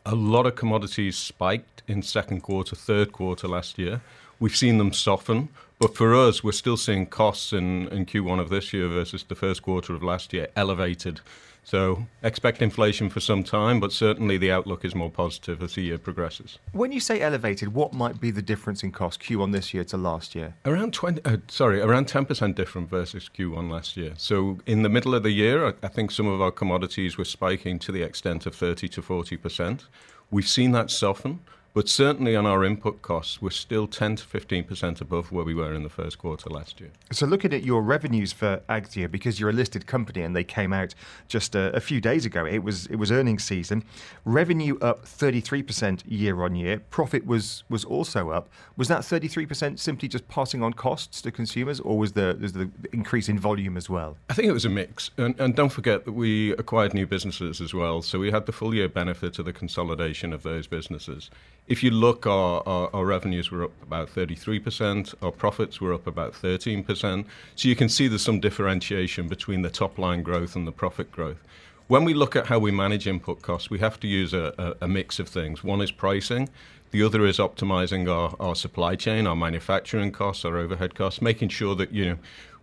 a 0.05 0.15
lot 0.15 0.45
of 0.45 0.55
commodities 0.55 1.17
spiked 1.17 1.83
in 1.88 2.01
second 2.01 2.41
quarter, 2.41 2.75
third 2.75 3.12
quarter 3.12 3.47
last 3.47 3.77
year. 3.77 4.01
We've 4.39 4.55
seen 4.55 4.77
them 4.77 4.93
soften, 4.93 5.49
but 5.79 5.95
for 5.95 6.15
us, 6.15 6.43
we're 6.43 6.51
still 6.51 6.77
seeing 6.77 7.05
costs 7.05 7.53
in, 7.53 7.88
in 7.89 8.05
Q1 8.05 8.39
of 8.39 8.49
this 8.49 8.73
year 8.73 8.88
versus 8.88 9.23
the 9.23 9.36
first 9.36 9.62
quarter 9.63 9.93
of 9.93 10.03
last 10.03 10.33
year 10.33 10.47
elevated. 10.55 11.21
So 11.67 12.06
expect 12.23 12.62
inflation 12.62 13.10
for 13.10 13.19
some 13.19 13.43
time, 13.43 13.82
but 13.82 13.91
certainly 13.91 14.38
the 14.38 14.49
outlook 14.49 14.86
is 14.86 14.95
more 14.95 15.12
positive 15.12 15.62
as 15.62 15.75
the 15.75 15.82
year 15.82 15.97
progresses. 15.97 16.60
When 16.71 16.93
you 16.93 17.01
say 17.01 17.19
elevated, 17.19 17.73
what 17.73 17.91
might 17.91 18.21
be 18.21 18.32
the 18.32 18.41
difference 18.41 18.84
in 18.84 18.93
cost 18.93 19.19
Q1 19.19 19.51
this 19.51 19.73
year 19.73 19.84
to 19.84 19.97
last 19.97 20.34
year? 20.34 20.56
Around 20.63 20.93
20, 20.93 21.25
uh, 21.25 21.38
sorry, 21.49 21.82
around 21.82 22.08
10% 22.08 22.56
different 22.56 22.89
versus 22.89 23.30
Q1 23.38 23.69
last 23.69 23.97
year. 23.97 24.13
So 24.15 24.60
in 24.65 24.84
the 24.84 24.88
middle 24.88 25.13
of 25.13 25.23
the 25.23 25.32
year, 25.32 25.67
I, 25.67 25.73
I 25.84 25.89
think 25.89 26.12
some 26.12 26.27
of 26.27 26.39
our 26.39 26.51
commodities 26.51 27.17
were 27.17 27.25
spiking 27.25 27.80
to 27.80 27.91
the 27.91 28.01
extent 28.01 28.45
of 28.45 28.56
30 28.56 28.88
to 28.88 29.01
40%. 29.01 29.88
We've 30.32 30.47
seen 30.47 30.71
that 30.71 30.89
soften. 30.89 31.41
But 31.77 31.89
certainly 31.89 32.35
on 32.35 32.47
our 32.47 32.65
input 32.65 33.03
costs, 33.03 33.39
we're 33.39 33.51
still 33.51 33.85
10 33.85 34.15
to 34.15 34.25
15% 34.25 34.99
above 34.99 35.31
where 35.31 35.45
we 35.45 35.53
were 35.53 35.75
in 35.75 35.83
the 35.83 35.89
first 35.89 36.17
quarter 36.17 36.49
last 36.49 36.79
year. 36.79 36.89
So, 37.11 37.27
looking 37.27 37.53
at 37.53 37.63
your 37.63 37.83
revenues 37.83 38.33
for 38.33 38.63
Agthia, 38.67 39.11
because 39.11 39.39
you're 39.39 39.51
a 39.51 39.53
listed 39.53 39.85
company 39.85 40.23
and 40.23 40.35
they 40.35 40.43
came 40.43 40.73
out 40.73 40.95
just 41.27 41.53
a, 41.53 41.71
a 41.75 41.79
few 41.79 42.01
days 42.01 42.25
ago, 42.25 42.47
it 42.47 42.63
was 42.63 42.87
it 42.87 42.95
was 42.95 43.11
earnings 43.11 43.43
season. 43.43 43.83
Revenue 44.25 44.79
up 44.79 45.05
33% 45.05 46.01
year 46.07 46.41
on 46.41 46.55
year. 46.55 46.79
Profit 46.89 47.27
was 47.27 47.63
was 47.69 47.85
also 47.85 48.31
up. 48.31 48.49
Was 48.75 48.87
that 48.87 49.01
33% 49.01 49.77
simply 49.77 50.07
just 50.07 50.27
passing 50.27 50.63
on 50.63 50.73
costs 50.73 51.21
to 51.21 51.31
consumers, 51.31 51.79
or 51.79 51.99
was 51.99 52.13
the 52.13 52.39
was 52.41 52.53
the 52.53 52.71
increase 52.91 53.29
in 53.29 53.37
volume 53.37 53.77
as 53.77 53.87
well? 53.87 54.17
I 54.31 54.33
think 54.33 54.47
it 54.47 54.53
was 54.53 54.65
a 54.65 54.69
mix. 54.69 55.11
And, 55.17 55.39
and 55.39 55.55
don't 55.55 55.69
forget 55.69 56.05
that 56.05 56.13
we 56.13 56.53
acquired 56.53 56.95
new 56.95 57.05
businesses 57.05 57.61
as 57.61 57.75
well. 57.75 58.01
So 58.01 58.17
we 58.17 58.31
had 58.31 58.47
the 58.47 58.51
full 58.51 58.73
year 58.73 58.89
benefit 58.89 59.37
of 59.37 59.45
the 59.45 59.53
consolidation 59.53 60.33
of 60.33 60.41
those 60.41 60.65
businesses. 60.65 61.29
If 61.67 61.84
you 61.84 61.91
look, 61.91 62.25
our, 62.25 62.63
our, 62.65 62.89
our, 62.93 63.06
revenues 63.06 63.51
were 63.51 63.65
up 63.65 63.84
about 63.84 64.10
33%, 64.10 65.13
our 65.21 65.32
profits 65.32 65.82
were 65.82 65.93
up 65.93 66.08
about 66.08 66.32
13%. 66.32 67.25
So 67.56 67.67
you 67.67 67.75
can 67.75 67.89
see 67.89 68.08
there's 68.08 68.21
some 68.21 68.39
differentiation 68.39 69.27
between 69.27 69.63
the 69.63 69.69
top 69.69 69.97
line 69.97 70.23
growth 70.23 70.56
and 70.56 70.65
the 70.65 70.71
profit 70.71 71.12
growth. 71.12 71.43
When 71.88 72.06
we 72.06 72.13
look 72.13 72.38
at 72.38 72.47
how 72.47 72.60
we 72.60 72.71
manage 72.71 73.06
input 73.06 73.41
costs, 73.41 73.69
we 73.69 73.80
have 73.80 73.99
to 73.99 74.08
use 74.08 74.34
a, 74.34 74.53
a, 74.58 74.86
a 74.86 74.88
mix 74.88 75.19
of 75.19 75.27
things. 75.27 75.62
One 75.62 75.82
is 75.82 75.91
pricing, 75.91 76.49
the 76.91 77.03
other 77.03 77.25
is 77.25 77.38
optimizing 77.38 78.10
our, 78.10 78.34
our 78.39 78.56
supply 78.56 78.95
chain, 78.95 79.27
our 79.27 79.36
manufacturing 79.36 80.12
costs, 80.12 80.45
our 80.45 80.58
overhead 80.58 80.95
costs, 80.95 81.21
making 81.21 81.49
sure 81.49 81.75
that 81.75 81.91
you 81.91 82.06
know 82.06 82.17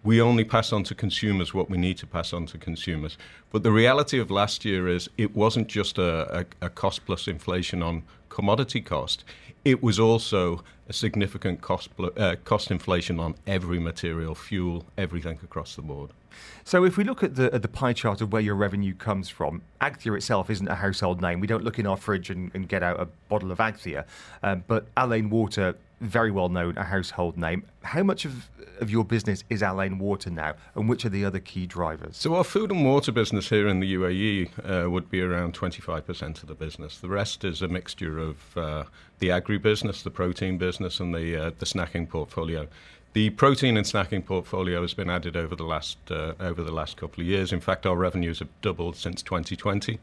we 0.04 0.20
only 0.20 0.44
pass 0.44 0.72
on 0.72 0.84
to 0.84 0.94
consumers 0.94 1.54
what 1.54 1.70
we 1.70 1.78
need 1.78 1.96
to 1.98 2.06
pass 2.06 2.32
on 2.32 2.46
to 2.46 2.58
consumers. 2.58 3.16
But 3.50 3.62
the 3.62 3.72
reality 3.72 4.18
of 4.20 4.30
last 4.30 4.64
year 4.64 4.86
is 4.86 5.08
it 5.16 5.34
wasn't 5.34 5.66
just 5.66 5.98
a, 5.98 6.40
a, 6.40 6.66
a 6.66 6.70
cost 6.70 7.06
plus 7.06 7.26
inflation 7.26 7.82
on 7.82 8.04
commodity 8.28 8.82
cost. 8.82 9.24
It 9.64 9.82
was 9.82 9.98
also 9.98 10.62
a 10.88 10.92
significant 10.92 11.62
cost 11.62 11.88
uh, 11.98 12.36
cost 12.44 12.70
inflation 12.70 13.18
on 13.18 13.34
every 13.46 13.78
material, 13.78 14.34
fuel, 14.34 14.84
everything 14.98 15.38
across 15.42 15.74
the 15.74 15.82
board. 15.82 16.10
So, 16.64 16.84
if 16.84 16.98
we 16.98 17.04
look 17.04 17.22
at 17.22 17.36
the 17.36 17.54
at 17.54 17.62
the 17.62 17.68
pie 17.68 17.94
chart 17.94 18.20
of 18.20 18.30
where 18.30 18.42
your 18.42 18.56
revenue 18.56 18.94
comes 18.94 19.30
from, 19.30 19.62
Agthia 19.80 20.14
itself 20.16 20.50
isn't 20.50 20.68
a 20.68 20.74
household 20.74 21.22
name. 21.22 21.40
We 21.40 21.46
don't 21.46 21.64
look 21.64 21.78
in 21.78 21.86
our 21.86 21.96
fridge 21.96 22.28
and, 22.28 22.50
and 22.52 22.68
get 22.68 22.82
out 22.82 23.00
a 23.00 23.06
bottle 23.30 23.50
of 23.50 23.58
Agthia, 23.58 24.04
um, 24.42 24.64
but 24.66 24.86
Al-Ain 24.98 25.30
Water 25.30 25.76
very 26.04 26.30
well 26.30 26.48
known, 26.48 26.76
a 26.76 26.84
household 26.84 27.36
name. 27.36 27.64
How 27.82 28.02
much 28.02 28.24
of, 28.24 28.48
of 28.80 28.90
your 28.90 29.04
business 29.04 29.44
is 29.50 29.62
Al-Ain 29.62 29.98
Water 29.98 30.30
now, 30.30 30.54
and 30.74 30.88
which 30.88 31.04
are 31.04 31.08
the 31.08 31.24
other 31.24 31.40
key 31.40 31.66
drivers? 31.66 32.16
So, 32.16 32.34
our 32.34 32.44
food 32.44 32.70
and 32.70 32.84
water 32.84 33.12
business 33.12 33.48
here 33.48 33.68
in 33.68 33.80
the 33.80 33.94
UAE 33.94 34.86
uh, 34.86 34.90
would 34.90 35.10
be 35.10 35.20
around 35.20 35.54
25% 35.54 36.42
of 36.42 36.48
the 36.48 36.54
business. 36.54 36.98
The 36.98 37.08
rest 37.08 37.44
is 37.44 37.62
a 37.62 37.68
mixture 37.68 38.18
of 38.18 38.56
uh, 38.56 38.84
the 39.18 39.30
agri 39.30 39.58
business, 39.58 40.02
the 40.02 40.10
protein 40.10 40.58
business, 40.58 41.00
and 41.00 41.14
the, 41.14 41.46
uh, 41.46 41.50
the 41.58 41.66
snacking 41.66 42.08
portfolio. 42.08 42.68
The 43.14 43.30
protein 43.30 43.76
and 43.76 43.86
snacking 43.86 44.26
portfolio 44.26 44.82
has 44.82 44.92
been 44.92 45.08
added 45.08 45.36
over 45.36 45.54
the 45.54 45.62
last 45.62 45.98
uh, 46.10 46.32
over 46.40 46.64
the 46.64 46.72
last 46.72 46.96
couple 46.96 47.22
of 47.22 47.28
years. 47.28 47.52
In 47.52 47.60
fact, 47.60 47.86
our 47.86 47.94
revenues 47.94 48.40
have 48.40 48.48
doubled 48.60 48.96
since 48.96 49.22
2020. 49.22 50.00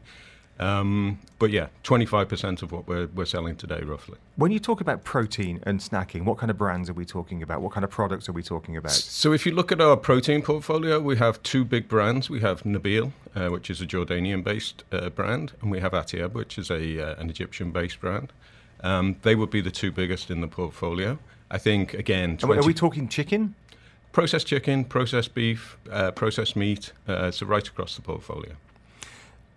Um, 0.58 1.18
but 1.38 1.50
yeah, 1.50 1.68
25% 1.82 2.62
of 2.62 2.70
what 2.70 2.86
we're, 2.86 3.06
we're 3.06 3.24
selling 3.24 3.56
today, 3.56 3.80
roughly. 3.82 4.18
When 4.36 4.52
you 4.52 4.60
talk 4.60 4.80
about 4.80 5.02
protein 5.02 5.60
and 5.64 5.80
snacking, 5.80 6.24
what 6.24 6.38
kind 6.38 6.50
of 6.50 6.58
brands 6.58 6.88
are 6.88 6.92
we 6.92 7.04
talking 7.04 7.42
about? 7.42 7.62
What 7.62 7.72
kind 7.72 7.84
of 7.84 7.90
products 7.90 8.28
are 8.28 8.32
we 8.32 8.42
talking 8.42 8.76
about? 8.76 8.92
So, 8.92 9.32
if 9.32 9.44
you 9.44 9.52
look 9.52 9.72
at 9.72 9.80
our 9.80 9.96
protein 9.96 10.42
portfolio, 10.42 11.00
we 11.00 11.16
have 11.16 11.42
two 11.42 11.64
big 11.64 11.88
brands. 11.88 12.30
We 12.30 12.40
have 12.40 12.62
Nabil, 12.62 13.12
uh, 13.34 13.48
which 13.48 13.70
is 13.70 13.80
a 13.80 13.86
Jordanian 13.86 14.44
based 14.44 14.84
uh, 14.92 15.08
brand, 15.10 15.52
and 15.62 15.70
we 15.70 15.80
have 15.80 15.92
Atiyab, 15.92 16.32
which 16.32 16.58
is 16.58 16.70
a, 16.70 17.10
uh, 17.10 17.20
an 17.20 17.28
Egyptian 17.28 17.72
based 17.72 18.00
brand. 18.00 18.32
Um, 18.82 19.16
they 19.22 19.34
would 19.34 19.50
be 19.50 19.60
the 19.60 19.70
two 19.70 19.90
biggest 19.90 20.30
in 20.30 20.40
the 20.40 20.48
portfolio. 20.48 21.18
I 21.50 21.58
think, 21.58 21.92
again. 21.94 22.36
20- 22.38 22.58
are 22.58 22.66
we 22.66 22.74
talking 22.74 23.08
chicken? 23.08 23.54
Processed 24.12 24.46
chicken, 24.46 24.84
processed 24.84 25.34
beef, 25.34 25.76
uh, 25.90 26.10
processed 26.10 26.54
meat, 26.54 26.92
uh, 27.08 27.30
so 27.30 27.46
right 27.46 27.66
across 27.66 27.96
the 27.96 28.02
portfolio. 28.02 28.52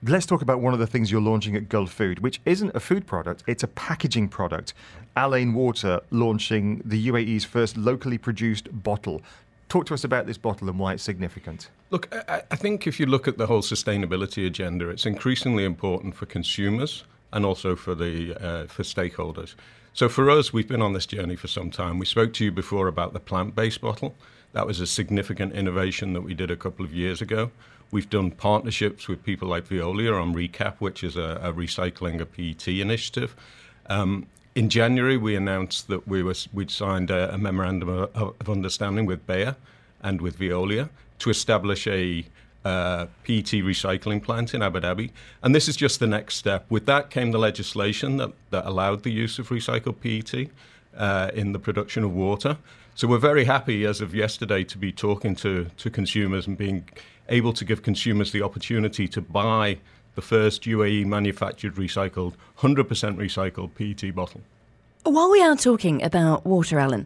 Let's 0.08 0.28
talk 0.28 0.44
about 0.44 0.60
one 0.60 0.72
of 0.72 0.80
the 0.80 0.86
things 0.86 1.10
you're 1.10 1.20
launching 1.20 1.56
at 1.56 1.68
Gulfood, 1.68 2.20
which 2.20 2.40
isn't 2.46 2.76
a 2.76 2.80
food 2.80 3.08
product, 3.08 3.44
it's 3.48 3.64
a 3.64 3.68
packaging 3.68 4.28
product. 4.28 4.76
Al-Ain 5.16 5.56
Water 5.56 6.00
launching 6.12 6.84
the 6.86 7.08
UAE's 7.08 7.44
first 7.44 7.76
locally 7.76 8.20
produced 8.20 8.68
bottle. 8.84 9.24
Talk 9.68 9.88
to 9.88 9.96
us 9.96 10.04
about 10.04 10.28
this 10.28 10.38
bottle 10.38 10.70
and 10.70 10.78
why 10.78 10.94
it's 10.94 11.02
significant. 11.02 11.72
Look, 11.90 12.14
I, 12.30 12.44
I 12.52 12.56
think 12.56 12.86
if 12.86 13.00
you 13.00 13.08
look 13.08 13.28
at 13.28 13.40
the 13.40 13.48
whole 13.48 13.64
sustainability 13.64 14.46
agenda, 14.46 14.90
it's 14.90 15.08
increasingly 15.08 15.66
important 15.66 16.16
for 16.16 16.28
consumers 16.28 17.04
and 17.34 17.44
also 17.44 17.76
for 17.76 17.96
the 17.96 18.36
uh, 18.36 18.68
for 18.68 18.84
stakeholders. 18.84 19.56
So 19.94 20.08
for 20.08 20.30
us, 20.30 20.54
we've 20.54 20.68
been 20.68 20.84
on 20.84 20.94
this 20.94 21.08
journey 21.08 21.36
for 21.36 21.48
some 21.48 21.72
time. 21.72 21.98
We 21.98 22.06
spoke 22.06 22.32
to 22.34 22.46
you 22.46 22.52
before 22.52 22.88
about 22.88 23.14
the 23.14 23.20
plant-based 23.20 23.82
bottle. 23.82 24.14
That 24.54 24.68
was 24.68 24.80
a 24.80 24.86
significant 24.86 25.54
innovation 25.54 26.14
that 26.14 26.22
we 26.22 26.36
did 26.36 26.52
a 26.52 26.56
couple 26.56 26.86
of 26.86 26.94
years 26.94 27.22
ago. 27.24 27.50
We've 27.96 28.10
done 28.10 28.32
partnerships 28.32 29.08
with 29.08 29.24
people 29.24 29.48
like 29.48 29.70
Veolia 29.70 30.22
on 30.22 30.36
ReCap, 30.36 30.76
which 30.80 31.02
is 31.02 31.16
a, 31.16 31.40
a 31.42 31.54
recycling 31.54 32.20
a 32.20 32.26
PET 32.26 32.68
initiative. 32.68 33.34
Um, 33.86 34.26
in 34.54 34.68
January, 34.68 35.16
we 35.16 35.34
announced 35.34 35.88
that 35.88 36.06
we 36.06 36.22
were, 36.22 36.36
we'd 36.52 36.70
signed 36.70 37.10
a, 37.10 37.34
a 37.34 37.38
memorandum 37.38 37.88
of, 37.88 38.10
of, 38.14 38.50
understanding 38.50 39.06
with 39.06 39.26
Bayer 39.26 39.56
and 40.04 40.20
with 40.20 40.38
Veolia 40.38 40.90
to 41.20 41.30
establish 41.30 41.88
a 41.88 42.26
uh, 42.66 43.06
PET 43.24 43.64
recycling 43.64 44.22
plant 44.22 44.54
in 44.54 44.62
Abu 44.62 44.82
Dhabi. 44.82 45.12
And 45.42 45.56
this 45.56 45.70
is 45.70 45.78
just 45.78 46.02
the 46.02 46.08
next 46.08 46.36
step. 46.36 46.66
With 46.70 46.86
that 46.88 47.10
came 47.10 47.32
the 47.32 47.40
legislation 47.40 48.18
that, 48.18 48.34
that 48.50 48.66
allowed 48.66 49.04
the 49.04 49.12
use 49.12 49.40
of 49.40 49.48
recycled 49.48 50.02
PET 50.02 50.50
uh, 50.98 51.32
in 51.34 51.52
the 51.52 51.60
production 51.60 52.04
of 52.04 52.14
water. 52.14 52.58
So 52.96 53.08
we're 53.08 53.18
very 53.18 53.44
happy 53.44 53.86
as 53.86 54.02
of 54.02 54.16
yesterday 54.16 54.64
to 54.64 54.78
be 54.78 54.92
talking 54.92 55.36
to, 55.38 55.68
to 55.78 55.90
consumers 55.90 56.48
and 56.48 56.58
being 56.58 56.88
able 57.30 57.54
to 57.54 57.66
give 57.66 57.84
consumers 57.84 58.32
the 58.32 58.42
opportunity 58.42 59.08
to 59.10 59.22
buy 59.22 59.78
the 60.16 60.22
first 60.22 60.64
UAE 60.64 61.06
manufactured 61.06 61.76
recycled, 61.76 62.34
100% 62.60 62.86
recycled 63.18 63.76
PET 63.76 64.16
bottle. 64.16 64.42
While 65.04 65.30
we 65.30 65.44
are 65.44 65.56
talking 65.56 66.02
about 66.04 66.46
water, 66.46 66.80
Alan, 66.80 67.06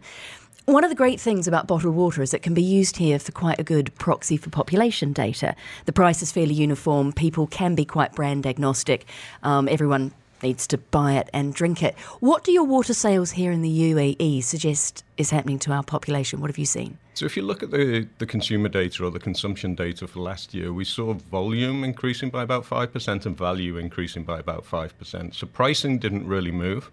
one 0.65 0.83
of 0.83 0.91
the 0.91 0.95
great 0.95 1.19
things 1.19 1.47
about 1.47 1.65
bottled 1.65 1.95
water 1.95 2.21
is 2.21 2.33
it 2.33 2.43
can 2.43 2.53
be 2.53 2.61
used 2.61 2.97
here 2.97 3.17
for 3.17 3.31
quite 3.31 3.59
a 3.59 3.63
good 3.63 3.93
proxy 3.95 4.37
for 4.37 4.51
population 4.51 5.11
data. 5.11 5.55
The 5.85 5.91
price 5.91 6.21
is 6.21 6.31
fairly 6.31 6.53
uniform. 6.53 7.11
People 7.11 7.47
can 7.47 7.73
be 7.73 7.85
quite 7.85 8.13
brand 8.13 8.45
agnostic. 8.45 9.05
Um, 9.41 9.67
everyone 9.67 10.13
needs 10.43 10.67
to 10.67 10.77
buy 10.77 11.13
it 11.13 11.29
and 11.33 11.53
drink 11.53 11.83
it. 11.83 11.97
What 12.19 12.43
do 12.43 12.51
your 12.51 12.63
water 12.63 12.93
sales 12.93 13.31
here 13.31 13.51
in 13.51 13.61
the 13.61 13.93
UAE 13.93 14.43
suggest 14.43 15.03
is 15.17 15.29
happening 15.31 15.59
to 15.59 15.71
our 15.71 15.83
population? 15.83 16.41
What 16.41 16.49
have 16.49 16.57
you 16.57 16.65
seen? 16.65 16.97
So, 17.13 17.25
if 17.25 17.35
you 17.35 17.43
look 17.43 17.63
at 17.63 17.71
the, 17.71 18.07
the 18.17 18.25
consumer 18.25 18.69
data 18.69 19.03
or 19.03 19.11
the 19.11 19.19
consumption 19.19 19.75
data 19.75 20.07
for 20.07 20.19
last 20.19 20.53
year, 20.53 20.71
we 20.71 20.85
saw 20.85 21.13
volume 21.13 21.83
increasing 21.83 22.29
by 22.29 22.43
about 22.43 22.63
5% 22.63 23.25
and 23.25 23.37
value 23.37 23.77
increasing 23.77 24.23
by 24.23 24.39
about 24.39 24.65
5%. 24.65 25.35
So, 25.35 25.47
pricing 25.47 25.99
didn't 25.99 26.25
really 26.27 26.51
move. 26.51 26.89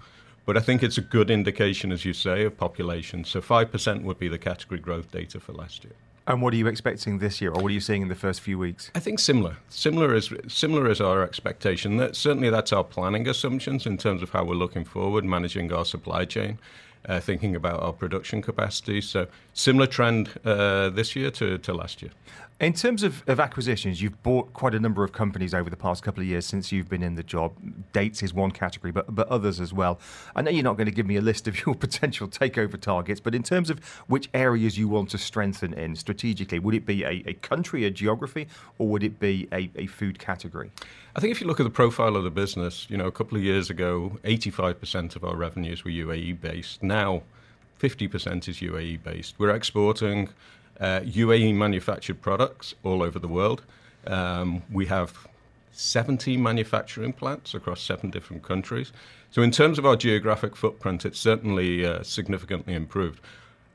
But 0.46 0.56
I 0.56 0.60
think 0.60 0.84
it's 0.84 0.96
a 0.96 1.02
good 1.02 1.28
indication, 1.28 1.90
as 1.90 2.04
you 2.04 2.12
say, 2.12 2.44
of 2.44 2.56
population. 2.56 3.24
So 3.24 3.40
5% 3.40 4.02
would 4.04 4.18
be 4.18 4.28
the 4.28 4.38
category 4.38 4.80
growth 4.80 5.10
data 5.10 5.40
for 5.40 5.52
last 5.52 5.82
year. 5.82 5.94
And 6.28 6.42
what 6.42 6.52
are 6.52 6.56
you 6.56 6.66
expecting 6.66 7.18
this 7.20 7.40
year, 7.40 7.50
or 7.50 7.62
what 7.62 7.70
are 7.70 7.74
you 7.74 7.80
seeing 7.80 8.02
in 8.02 8.08
the 8.08 8.16
first 8.16 8.40
few 8.40 8.58
weeks? 8.58 8.90
I 8.96 9.00
think 9.00 9.20
similar. 9.20 9.58
Similar 9.68 10.12
is 10.14 10.32
similar 10.48 10.90
is 10.90 11.00
our 11.00 11.22
expectation. 11.22 11.98
That 11.98 12.16
certainly 12.16 12.50
that's 12.50 12.72
our 12.72 12.82
planning 12.82 13.28
assumptions 13.28 13.86
in 13.86 13.96
terms 13.96 14.22
of 14.22 14.30
how 14.30 14.44
we're 14.44 14.54
looking 14.54 14.84
forward, 14.84 15.24
managing 15.24 15.72
our 15.72 15.84
supply 15.84 16.24
chain, 16.24 16.58
uh, 17.08 17.20
thinking 17.20 17.54
about 17.54 17.80
our 17.80 17.92
production 17.92 18.42
capacity. 18.42 19.00
So 19.00 19.28
similar 19.56 19.86
trend 19.86 20.28
uh, 20.44 20.90
this 20.90 21.16
year 21.16 21.30
to, 21.30 21.58
to 21.58 21.72
last 21.72 22.02
year. 22.02 22.12
In 22.58 22.72
terms 22.72 23.02
of, 23.02 23.22
of 23.26 23.38
acquisitions, 23.38 24.00
you've 24.00 24.22
bought 24.22 24.52
quite 24.54 24.74
a 24.74 24.80
number 24.80 25.04
of 25.04 25.12
companies 25.12 25.52
over 25.52 25.68
the 25.68 25.76
past 25.76 26.02
couple 26.02 26.22
of 26.22 26.26
years 26.26 26.46
since 26.46 26.72
you've 26.72 26.88
been 26.88 27.02
in 27.02 27.14
the 27.14 27.22
job. 27.22 27.52
Dates 27.92 28.22
is 28.22 28.32
one 28.32 28.50
category, 28.50 28.92
but, 28.92 29.14
but 29.14 29.28
others 29.28 29.60
as 29.60 29.74
well. 29.74 29.98
I 30.34 30.40
know 30.40 30.50
you're 30.50 30.64
not 30.64 30.76
going 30.76 30.86
to 30.86 30.92
give 30.92 31.06
me 31.06 31.16
a 31.16 31.20
list 31.20 31.48
of 31.48 31.58
your 31.66 31.74
potential 31.74 32.28
takeover 32.28 32.80
targets, 32.80 33.20
but 33.20 33.34
in 33.34 33.42
terms 33.42 33.68
of 33.68 33.84
which 34.06 34.30
areas 34.32 34.78
you 34.78 34.88
want 34.88 35.10
to 35.10 35.18
strengthen 35.18 35.74
in 35.74 35.96
strategically, 35.96 36.58
would 36.58 36.74
it 36.74 36.86
be 36.86 37.02
a, 37.02 37.22
a 37.26 37.34
country, 37.34 37.84
a 37.84 37.90
geography, 37.90 38.46
or 38.78 38.88
would 38.88 39.02
it 39.02 39.18
be 39.18 39.48
a, 39.52 39.70
a 39.76 39.86
food 39.86 40.18
category? 40.18 40.70
I 41.14 41.20
think 41.20 41.32
if 41.32 41.40
you 41.40 41.46
look 41.46 41.60
at 41.60 41.64
the 41.64 41.70
profile 41.70 42.16
of 42.16 42.24
the 42.24 42.30
business, 42.30 42.86
you 42.88 42.96
know, 42.96 43.06
a 43.06 43.12
couple 43.12 43.36
of 43.36 43.44
years 43.44 43.68
ago, 43.68 44.18
85% 44.24 45.16
of 45.16 45.24
our 45.24 45.36
revenues 45.36 45.84
were 45.84 45.90
UAE 45.90 46.40
based. 46.40 46.82
Now, 46.82 47.22
50% 47.80 48.48
is 48.48 48.58
UAE 48.58 49.02
based. 49.02 49.34
We're 49.38 49.54
exporting 49.54 50.28
uh, 50.80 51.00
UAE 51.00 51.54
manufactured 51.54 52.20
products 52.20 52.74
all 52.82 53.02
over 53.02 53.18
the 53.18 53.28
world. 53.28 53.62
Um, 54.06 54.62
we 54.70 54.86
have 54.86 55.26
70 55.72 56.36
manufacturing 56.38 57.12
plants 57.12 57.54
across 57.54 57.80
seven 57.80 58.10
different 58.10 58.42
countries. 58.42 58.92
So, 59.30 59.42
in 59.42 59.50
terms 59.50 59.78
of 59.78 59.84
our 59.84 59.96
geographic 59.96 60.56
footprint, 60.56 61.04
it's 61.04 61.18
certainly 61.18 61.84
uh, 61.84 62.02
significantly 62.02 62.74
improved. 62.74 63.20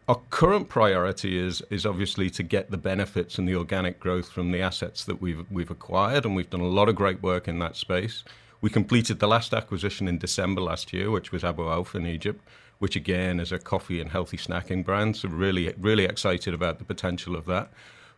Our 0.07 0.19
current 0.31 0.67
priority 0.67 1.37
is 1.37 1.61
is 1.69 1.85
obviously 1.85 2.29
to 2.31 2.43
get 2.43 2.71
the 2.71 2.77
benefits 2.77 3.37
and 3.37 3.47
the 3.47 3.55
organic 3.55 3.99
growth 3.99 4.29
from 4.29 4.51
the 4.51 4.61
assets 4.61 5.05
that 5.05 5.21
we've 5.21 5.45
we've 5.51 5.69
acquired, 5.69 6.25
and 6.25 6.35
we've 6.35 6.49
done 6.49 6.61
a 6.61 6.67
lot 6.67 6.89
of 6.89 6.95
great 6.95 7.21
work 7.21 7.47
in 7.47 7.59
that 7.59 7.75
space. 7.75 8.23
We 8.61 8.69
completed 8.69 9.19
the 9.19 9.27
last 9.27 9.53
acquisition 9.53 10.07
in 10.07 10.17
December 10.17 10.61
last 10.61 10.93
year, 10.93 11.09
which 11.11 11.31
was 11.31 11.43
Abu 11.43 11.67
Auf 11.67 11.95
in 11.95 12.05
Egypt, 12.05 12.43
which 12.81 12.95
again 12.95 13.39
is 13.39 13.51
a 13.51 13.59
coffee 13.59 14.01
and 14.01 14.09
healthy 14.09 14.37
snacking 14.37 14.83
brand. 14.83 15.15
So 15.15 15.29
really, 15.29 15.71
really 15.77 16.05
excited 16.05 16.51
about 16.51 16.79
the 16.79 16.83
potential 16.83 17.35
of 17.35 17.45
that. 17.45 17.69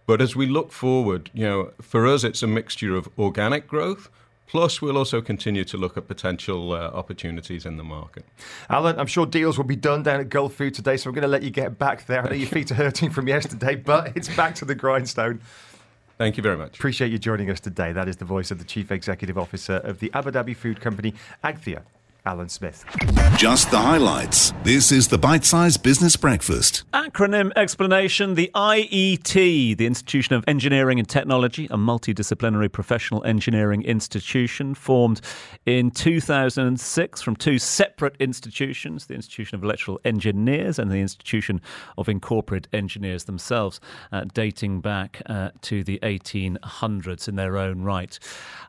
But 0.05 0.21
as 0.21 0.37
we 0.37 0.47
look 0.47 0.71
forward, 0.71 1.29
you 1.33 1.45
know, 1.45 1.71
for 1.81 2.07
us, 2.07 2.23
it's 2.23 2.41
a 2.41 2.47
mixture 2.47 2.95
of 2.95 3.09
organic 3.19 3.67
growth. 3.67 4.09
Plus, 4.47 4.81
we'll 4.81 4.97
also 4.97 5.19
continue 5.19 5.65
to 5.65 5.75
look 5.75 5.97
at 5.97 6.07
potential 6.07 6.71
uh, 6.71 6.91
opportunities 6.93 7.65
in 7.65 7.75
the 7.75 7.83
market. 7.83 8.23
Alan, 8.69 8.97
I'm 8.97 9.07
sure 9.07 9.25
deals 9.25 9.57
will 9.57 9.65
be 9.65 9.75
done 9.75 10.03
down 10.03 10.21
at 10.21 10.29
Gulfood 10.29 10.73
today, 10.73 10.95
so 10.95 11.09
I'm 11.09 11.13
going 11.13 11.23
to 11.23 11.27
let 11.27 11.43
you 11.43 11.49
get 11.49 11.77
back 11.77 12.05
there. 12.05 12.23
I 12.25 12.29
know 12.29 12.35
your 12.35 12.47
feet 12.47 12.71
are 12.71 12.75
hurting 12.75 13.09
from 13.09 13.27
yesterday, 13.27 13.75
but 13.75 14.15
it's 14.15 14.33
back 14.33 14.55
to 14.55 14.65
the 14.65 14.75
grindstone. 14.75 15.41
Thank 16.17 16.37
you 16.37 16.43
very 16.43 16.57
much. 16.57 16.77
Appreciate 16.77 17.11
you 17.11 17.17
joining 17.17 17.49
us 17.49 17.59
today. 17.59 17.91
That 17.91 18.07
is 18.07 18.15
the 18.15 18.25
voice 18.25 18.49
of 18.49 18.59
the 18.59 18.65
Chief 18.65 18.91
Executive 18.91 19.37
Officer 19.37 19.75
of 19.77 19.99
the 19.99 20.09
Abu 20.13 20.31
Dhabi 20.31 20.55
food 20.55 20.79
company, 20.79 21.13
Agthia, 21.43 21.81
Alan 22.25 22.47
Smith. 22.47 22.85
Just 23.35 23.69
the 23.69 23.77
highlights. 23.77 24.53
This 24.63 24.93
is 24.93 25.09
the 25.09 25.17
Bite 25.17 25.43
Size 25.43 25.75
Business 25.75 26.15
Breakfast. 26.15 26.83
Acronym 26.93 27.51
explanation 27.57 28.35
The 28.35 28.49
IET, 28.55 29.75
the 29.77 29.85
Institution 29.85 30.33
of 30.35 30.45
Engineering 30.47 30.99
and 30.99 31.09
Technology, 31.09 31.65
a 31.65 31.77
multidisciplinary 31.77 32.71
professional 32.71 33.25
engineering 33.25 33.83
institution 33.83 34.73
formed 34.73 35.19
in 35.65 35.91
2006 35.91 37.21
from 37.21 37.35
two 37.35 37.59
separate 37.59 38.15
institutions 38.19 39.07
the 39.07 39.15
Institution 39.15 39.55
of 39.57 39.63
Electrical 39.63 39.99
Engineers 40.05 40.79
and 40.79 40.89
the 40.89 41.01
Institution 41.01 41.59
of 41.97 42.07
Incorporated 42.07 42.69
Engineers 42.71 43.25
themselves, 43.25 43.81
uh, 44.13 44.23
dating 44.33 44.79
back 44.79 45.21
uh, 45.25 45.49
to 45.61 45.83
the 45.83 45.99
1800s 46.03 47.27
in 47.27 47.35
their 47.35 47.57
own 47.57 47.81
right. 47.81 48.17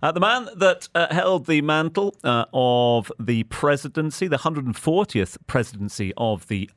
Uh, 0.03 0.11
the 0.11 0.21
man 0.21 0.49
that 0.57 0.89
uh, 0.97 1.13
held 1.15 1.47
the 1.47 1.63
mantle 1.63 2.17
uh, 2.25 2.47
of 2.53 3.13
the 3.21 3.44
presidency, 3.49 4.27
the 4.29 4.39
140th 4.39 5.39
presidency 5.47 6.13
of 6.17 6.49
the 6.49 6.71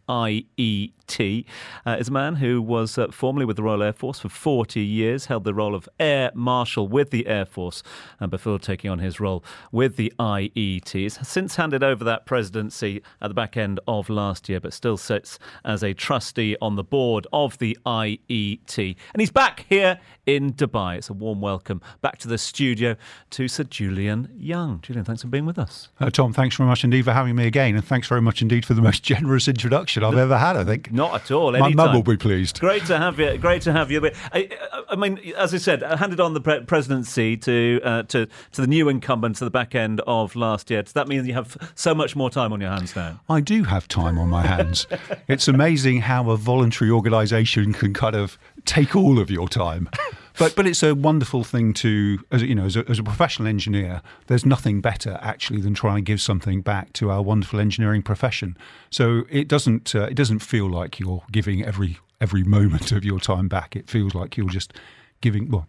IET, 1.08 1.46
uh, 1.86 1.98
is 2.00 2.10
a 2.10 2.12
man 2.12 2.36
who 2.36 2.62
was 2.62 2.98
uh, 2.98 3.08
formerly 3.12 3.46
with 3.46 3.56
the 3.56 3.64
Royal 3.64 3.84
Air 3.84 3.94
Force 3.94 4.20
for 4.20 4.30
40 4.30 4.82
years, 4.82 5.26
held 5.26 5.44
the 5.44 5.54
role 5.54 5.76
of 5.76 5.88
Air 6.00 6.32
Marshal 6.34 6.88
with 6.88 7.10
the 7.10 7.28
Air 7.28 7.46
Force 7.46 7.84
and 8.20 8.30
before 8.30 8.60
taking 8.60 8.90
on 8.90 9.00
his 9.00 9.20
role 9.20 9.44
with 9.72 9.96
the 9.96 10.12
IET. 10.20 10.90
He's 10.90 11.28
since 11.28 11.56
handed 11.56 11.84
over 11.84 12.04
that 12.04 12.26
presidency 12.26 13.02
at 13.22 13.30
the 13.30 13.34
back 13.34 13.58
end 13.58 13.80
of 13.88 14.10
last 14.10 14.50
year, 14.50 14.60
but 14.60 14.74
still 14.74 14.98
sits 14.98 15.40
as 15.66 15.84
a 15.84 15.94
trustee 15.94 16.56
on 16.62 16.76
the 16.76 16.84
board 16.84 17.28
of 17.34 17.58
the 17.58 17.78
IET. 17.86 18.78
And 18.78 19.20
he's 19.20 19.32
back 19.32 19.66
here 19.70 20.00
in 20.26 20.54
Dubai. 20.54 20.98
It's 20.98 21.10
a 21.10 21.14
warm 21.14 21.42
welcome 21.42 21.82
back 22.02 22.18
to 22.20 22.28
the 22.28 22.38
studio 22.38 22.96
to 23.32 23.48
Sir 23.48 23.64
Julian 23.64 24.30
Young. 24.38 24.80
Julian, 24.82 25.06
thanks 25.06 25.22
for 25.22 25.28
being 25.28 25.46
with 25.46 25.60
us. 25.60 25.90
Uh, 26.00 26.10
Tom, 26.10 26.34
thanks 26.34 26.56
very 26.58 26.68
much 26.68 26.84
indeed 26.84 27.06
for 27.06 27.14
having 27.14 27.36
me 27.36 27.48
again, 27.48 27.76
and 27.76 27.86
thanks 27.86 28.08
very 28.08 28.22
much 28.22 28.42
indeed 28.42 28.66
for 28.66 28.74
the 28.74 28.82
most 28.82 29.04
generous 29.08 29.48
introduction 29.48 30.04
I've 30.04 30.18
ever 30.18 30.38
had. 30.38 30.58
I 30.58 30.64
think 30.64 30.92
not 30.98 31.16
at 31.16 31.32
all. 31.32 31.54
My 31.54 31.60
anytime. 31.60 31.76
mum 31.76 31.96
will 31.96 32.04
be 32.04 32.18
pleased. 32.18 32.60
Great 32.60 32.86
to 32.88 32.98
have 32.98 33.18
you. 33.20 33.38
Great 33.38 33.62
to 33.62 33.72
have 33.72 33.90
you. 33.90 34.12
I, 34.34 34.50
I 34.90 34.96
mean, 34.98 35.20
as 35.38 35.54
I 35.54 35.58
said, 35.58 35.84
I 35.84 35.96
handed 35.96 36.20
on 36.20 36.34
the 36.34 36.42
pre- 36.42 36.62
presidency 36.62 37.38
to 37.38 37.80
uh, 37.84 38.04
to 38.04 38.26
to 38.26 38.62
the 38.62 38.68
new 38.68 38.90
incumbent 38.90 39.42
at 39.42 39.46
the 39.46 39.52
back 39.52 39.76
end 39.76 40.02
of 40.06 40.36
last 40.36 40.70
year. 40.70 40.82
Does 40.84 40.94
that 40.94 41.08
mean 41.08 41.26
you 41.26 41.34
have 41.34 41.56
so 41.76 41.96
much 41.96 42.16
more 42.16 42.30
time 42.30 42.52
on 42.52 42.60
your 42.60 42.72
hands 42.72 42.96
now? 42.96 43.22
I 43.30 43.40
do 43.40 43.64
have 43.64 43.88
time 43.88 44.18
on 44.18 44.30
my 44.30 44.46
hands. 44.46 44.88
it's 45.28 45.48
amazing 45.48 46.02
how 46.02 46.30
a 46.30 46.38
voluntary 46.38 46.92
organisation 46.92 47.72
can 47.72 47.94
kind 47.94 48.16
of 48.16 48.38
take 48.66 48.96
all 48.96 49.20
of 49.20 49.32
your 49.32 49.48
time. 49.48 49.90
But 50.38 50.56
but 50.56 50.68
it's 50.68 50.84
a 50.84 50.94
wonderful 50.94 51.44
thing 51.44 51.74
to 51.76 52.20
as 52.32 52.44
you 52.44 52.56
know 52.56 52.66
as 52.66 52.76
a, 52.76 52.90
as 52.90 53.00
a 53.00 53.04
professional 53.04 53.48
engineer. 53.48 54.02
There's 54.28 54.46
nothing 54.46 54.82
better 54.82 55.18
actually 55.22 55.62
than 55.62 55.74
trying 55.74 55.98
to 55.98 56.02
give 56.02 56.22
something 56.22 56.62
back 56.62 56.94
to 56.94 57.10
our 57.10 57.22
wonderful 57.22 57.60
engineering 57.60 58.04
profession. 58.04 58.58
So 58.90 59.24
it 59.30 59.48
doesn't 59.48 59.96
uh, 59.96 60.04
it 60.04 60.16
doesn't 60.16 60.40
feel 60.40 60.70
like 60.70 61.00
you're 61.00 61.24
giving 61.32 61.64
every 61.64 61.98
every 62.22 62.44
moment 62.44 62.92
of 62.92 63.04
your 63.04 63.20
time 63.20 63.48
back. 63.48 63.76
It 63.76 63.90
feels 63.90 64.14
like 64.14 64.38
you're 64.38 64.50
just 64.50 64.74
giving 65.22 65.50
well 65.50 65.68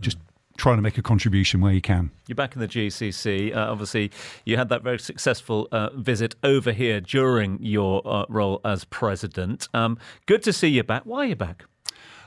just 0.00 0.18
trying 0.56 0.76
to 0.76 0.82
make 0.82 0.98
a 0.98 1.02
contribution 1.02 1.60
where 1.60 1.72
you 1.72 1.80
can. 1.80 2.10
You're 2.26 2.36
back 2.36 2.54
in 2.54 2.60
the 2.60 2.68
GCC. 2.68 3.56
Uh, 3.56 3.70
obviously, 3.70 4.10
you 4.44 4.58
had 4.58 4.68
that 4.68 4.82
very 4.82 4.98
successful 4.98 5.68
uh, 5.72 5.88
visit 5.94 6.34
over 6.42 6.72
here 6.72 7.00
during 7.00 7.58
your 7.62 8.02
uh, 8.04 8.26
role 8.28 8.60
as 8.62 8.84
president. 8.84 9.68
Um, 9.72 9.98
good 10.26 10.42
to 10.42 10.52
see 10.52 10.68
you 10.68 10.82
back. 10.82 11.02
Why 11.06 11.20
are 11.20 11.26
you 11.26 11.36
back? 11.36 11.64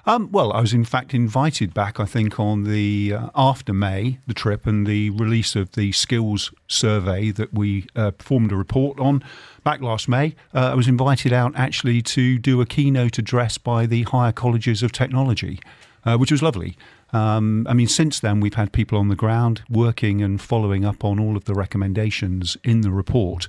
Um, 0.06 0.30
well, 0.34 0.52
I 0.52 0.60
was 0.60 0.74
in 0.74 0.84
fact 0.84 1.14
invited 1.14 1.74
back, 1.74 1.98
I 1.98 2.06
think, 2.06 2.38
on 2.38 2.66
the 2.66 3.14
uh, 3.14 3.30
after 3.36 3.72
May, 3.72 4.20
the 4.28 4.34
trip 4.34 4.68
and 4.68 4.86
the 4.86 5.12
release 5.12 5.56
of 5.56 5.72
the 5.74 5.94
skills 5.94 6.54
survey 6.68 7.32
that 7.32 7.54
we 7.54 7.88
uh, 7.96 8.12
performed 8.12 8.52
a 8.52 8.58
report 8.58 9.00
on 9.00 9.24
back 9.64 9.80
last 9.80 10.10
May. 10.10 10.36
Uh, 10.54 10.72
I 10.72 10.74
was 10.74 10.90
invited 10.90 11.32
out 11.32 11.54
actually 11.56 12.02
to 12.02 12.38
do 12.38 12.60
a 12.60 12.66
keynote 12.66 13.18
address 13.18 13.58
by 13.58 13.86
the 13.86 14.04
higher 14.04 14.34
colleges 14.34 14.84
of 14.84 14.92
technology, 14.92 15.62
uh, 16.04 16.18
which 16.18 16.34
was 16.34 16.44
lovely. 16.44 16.76
Um, 17.14 17.66
I 17.70 17.74
mean, 17.74 17.88
since 17.88 18.20
then, 18.20 18.42
we've 18.42 18.56
had 18.56 18.74
people 18.74 18.98
on 18.98 19.08
the 19.08 19.16
ground 19.16 19.62
working 19.70 20.22
and 20.22 20.42
following 20.42 20.84
up 20.84 21.06
on 21.06 21.18
all 21.18 21.38
of 21.38 21.46
the 21.46 21.54
recommendations 21.54 22.58
in 22.64 22.82
the 22.82 22.92
report 22.92 23.48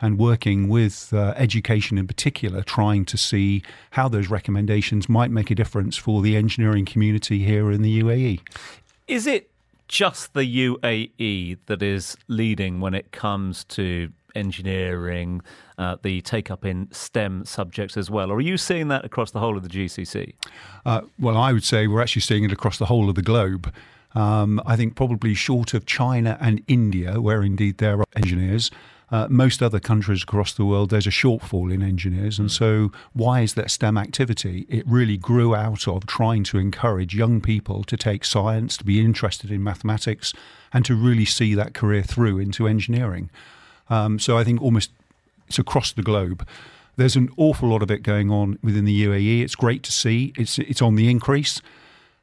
and 0.00 0.18
working 0.18 0.68
with 0.68 1.12
uh, 1.12 1.34
education 1.36 1.98
in 1.98 2.06
particular, 2.06 2.62
trying 2.62 3.04
to 3.06 3.16
see 3.16 3.62
how 3.92 4.08
those 4.08 4.28
recommendations 4.28 5.08
might 5.08 5.30
make 5.30 5.50
a 5.50 5.54
difference 5.54 5.96
for 5.96 6.22
the 6.22 6.36
engineering 6.36 6.84
community 6.84 7.44
here 7.44 7.70
in 7.70 7.82
the 7.82 8.02
UAE. 8.02 8.40
Is 9.06 9.26
it 9.26 9.50
just 9.88 10.34
the 10.34 10.42
UAE 10.42 11.58
that 11.66 11.82
is 11.82 12.16
leading 12.28 12.80
when 12.80 12.94
it 12.94 13.12
comes 13.12 13.64
to 13.64 14.10
engineering, 14.34 15.40
uh, 15.78 15.96
the 16.02 16.20
take 16.20 16.50
up 16.50 16.64
in 16.64 16.88
STEM 16.92 17.44
subjects 17.44 17.96
as 17.96 18.10
well? 18.10 18.30
Or 18.30 18.36
are 18.36 18.40
you 18.40 18.58
seeing 18.58 18.88
that 18.88 19.04
across 19.04 19.30
the 19.30 19.40
whole 19.40 19.56
of 19.56 19.62
the 19.62 19.68
GCC? 19.68 20.34
Uh, 20.84 21.02
well, 21.18 21.36
I 21.36 21.52
would 21.52 21.64
say 21.64 21.86
we're 21.86 22.02
actually 22.02 22.22
seeing 22.22 22.44
it 22.44 22.52
across 22.52 22.78
the 22.78 22.86
whole 22.86 23.08
of 23.08 23.14
the 23.14 23.22
globe. 23.22 23.72
Um, 24.14 24.62
I 24.66 24.76
think 24.76 24.94
probably 24.94 25.34
short 25.34 25.74
of 25.74 25.86
China 25.86 26.38
and 26.40 26.62
India, 26.68 27.20
where 27.20 27.42
indeed 27.42 27.78
there 27.78 27.98
are 27.98 28.04
engineers. 28.14 28.70
Uh, 29.08 29.28
most 29.30 29.62
other 29.62 29.78
countries 29.78 30.24
across 30.24 30.52
the 30.52 30.64
world, 30.64 30.90
there's 30.90 31.06
a 31.06 31.10
shortfall 31.10 31.72
in 31.72 31.80
engineers. 31.80 32.40
And 32.40 32.50
so, 32.50 32.90
why 33.12 33.40
is 33.42 33.54
that 33.54 33.70
STEM 33.70 33.96
activity? 33.96 34.66
It 34.68 34.84
really 34.86 35.16
grew 35.16 35.54
out 35.54 35.86
of 35.86 36.06
trying 36.06 36.42
to 36.44 36.58
encourage 36.58 37.14
young 37.14 37.40
people 37.40 37.84
to 37.84 37.96
take 37.96 38.24
science, 38.24 38.76
to 38.78 38.84
be 38.84 39.00
interested 39.00 39.52
in 39.52 39.62
mathematics, 39.62 40.32
and 40.72 40.84
to 40.86 40.96
really 40.96 41.24
see 41.24 41.54
that 41.54 41.72
career 41.72 42.02
through 42.02 42.40
into 42.40 42.66
engineering. 42.66 43.30
Um, 43.88 44.18
so, 44.18 44.36
I 44.36 44.42
think 44.42 44.60
almost 44.60 44.90
it's 45.46 45.58
across 45.60 45.92
the 45.92 46.02
globe. 46.02 46.46
There's 46.96 47.14
an 47.14 47.28
awful 47.36 47.68
lot 47.68 47.82
of 47.82 47.90
it 47.92 48.02
going 48.02 48.32
on 48.32 48.58
within 48.60 48.86
the 48.86 49.04
UAE. 49.04 49.42
It's 49.42 49.54
great 49.54 49.84
to 49.84 49.92
see. 49.92 50.32
It's 50.36 50.58
it's 50.58 50.82
on 50.82 50.96
the 50.96 51.08
increase. 51.08 51.62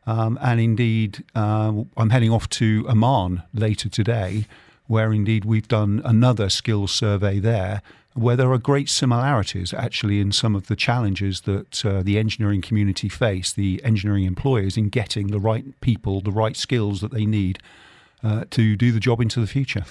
Um, 0.06 0.38
and 0.42 0.60
indeed, 0.60 1.24
uh, 1.34 1.72
I'm 1.96 2.10
heading 2.10 2.30
off 2.30 2.50
to 2.50 2.86
Amman 2.90 3.44
later 3.54 3.88
today 3.88 4.48
where 4.88 5.14
indeed 5.14 5.46
we've 5.46 5.68
done 5.68 6.02
another 6.04 6.50
skills 6.50 6.92
survey 6.92 7.40
there, 7.40 7.82
where 8.14 8.36
there 8.36 8.52
are 8.52 8.58
great 8.58 8.90
similarities 8.90 9.74
actually 9.74 10.20
in 10.20 10.32
some 10.32 10.56
of 10.56 10.68
the 10.68 10.76
challenges 10.76 11.42
that 11.42 11.86
uh, 11.86 12.04
the 12.04 12.18
engineering 12.18 12.62
community 12.62 13.10
face, 13.10 13.52
the 13.52 13.82
engineering 13.84 14.26
employers, 14.26 14.78
in 14.78 14.90
getting 14.90 15.28
the 15.28 15.40
right 15.40 15.80
people, 15.82 16.22
the 16.22 16.32
right 16.32 16.56
skills 16.56 17.02
that 17.02 17.12
they 17.12 17.26
need 17.26 17.60
uh, 18.24 18.46
to 18.52 18.76
do 18.76 18.92
the 18.92 19.00
job 19.00 19.20
into 19.20 19.40
the 19.40 19.48
future 19.48 19.86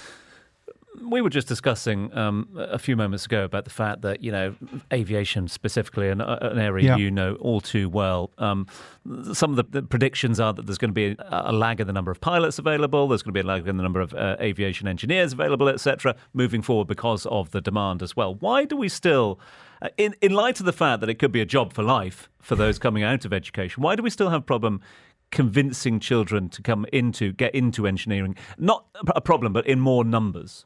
we 1.01 1.21
were 1.21 1.29
just 1.29 1.47
discussing 1.47 2.15
um, 2.15 2.47
a 2.55 2.79
few 2.79 2.95
moments 2.95 3.25
ago 3.25 3.43
about 3.43 3.65
the 3.65 3.71
fact 3.71 4.01
that 4.01 4.23
you 4.23 4.31
know 4.31 4.55
aviation 4.91 5.47
specifically, 5.47 6.09
an, 6.09 6.21
uh, 6.21 6.37
an 6.41 6.59
area 6.59 6.85
yeah. 6.85 6.97
you 6.97 7.11
know 7.11 7.35
all 7.35 7.61
too 7.61 7.89
well. 7.89 8.31
Um, 8.37 8.67
some 9.33 9.51
of 9.51 9.57
the, 9.57 9.81
the, 9.81 9.83
predictions 9.83 10.39
are 10.39 10.53
that 10.53 10.65
there's 10.65 10.77
going 10.77 10.89
to 10.89 10.93
be 10.93 11.15
a, 11.19 11.43
a, 11.45 11.51
lag 11.51 11.79
in 11.79 11.87
the 11.87 11.93
number 11.93 12.11
of 12.11 12.21
pilots 12.21 12.59
available. 12.59 13.07
There's 13.07 13.21
going 13.21 13.33
to 13.33 13.37
be 13.37 13.45
a 13.45 13.47
lag 13.47 13.67
in 13.67 13.77
the 13.77 13.83
number 13.83 14.01
of 14.01 14.13
uh, 14.13 14.37
aviation 14.39 14.87
engineers 14.87 15.33
available, 15.33 15.69
etc. 15.69 16.15
Moving 16.33 16.61
forward 16.61 16.87
because 16.87 17.25
of 17.27 17.51
the 17.51 17.61
demand 17.61 18.01
as 18.01 18.15
well. 18.15 18.35
Why 18.35 18.65
do 18.65 18.77
we 18.77 18.89
still? 18.89 19.39
Uh, 19.81 19.89
in, 19.97 20.15
in 20.21 20.31
light 20.31 20.61
of 20.61 20.65
the 20.65 20.71
fact 20.71 21.01
that 21.01 21.09
it 21.09 21.15
could 21.15 21.31
be 21.31 21.41
a 21.41 21.45
job 21.45 21.73
for 21.73 21.83
life 21.83 22.29
for 22.39 22.55
those 22.55 22.79
coming 22.79 23.03
out 23.03 23.25
of 23.25 23.33
education, 23.33 23.83
why 23.83 23.97
do 23.97 24.03
we 24.03 24.09
still 24.09 24.29
have 24.29 24.39
a 24.39 24.45
problem 24.45 24.79
convincing 25.33 25.99
children 25.99 26.47
to 26.49 26.61
come 26.61 26.85
into 26.93 27.33
get 27.33 27.53
into 27.53 27.85
engineering? 27.85 28.37
Not 28.57 28.85
a 29.07 29.21
problem, 29.21 29.51
but 29.51 29.67
in 29.67 29.79
more 29.79 30.05
numbers. 30.05 30.65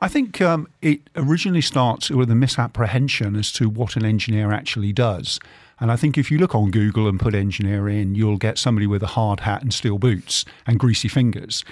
I 0.00 0.08
think 0.08 0.42
um, 0.42 0.68
it 0.82 1.00
originally 1.16 1.62
starts 1.62 2.10
with 2.10 2.30
a 2.30 2.34
misapprehension 2.34 3.36
as 3.36 3.50
to 3.52 3.70
what 3.70 3.96
an 3.96 4.04
engineer 4.04 4.52
actually 4.52 4.92
does. 4.92 5.40
And 5.80 5.90
I 5.90 5.96
think 5.96 6.18
if 6.18 6.30
you 6.30 6.38
look 6.38 6.54
on 6.54 6.70
Google 6.70 7.08
and 7.08 7.18
put 7.18 7.34
engineer 7.34 7.88
in, 7.88 8.14
you'll 8.14 8.36
get 8.36 8.58
somebody 8.58 8.86
with 8.86 9.02
a 9.02 9.08
hard 9.08 9.40
hat 9.40 9.62
and 9.62 9.72
steel 9.72 9.98
boots 9.98 10.44
and 10.66 10.78
greasy 10.78 11.08
fingers, 11.08 11.64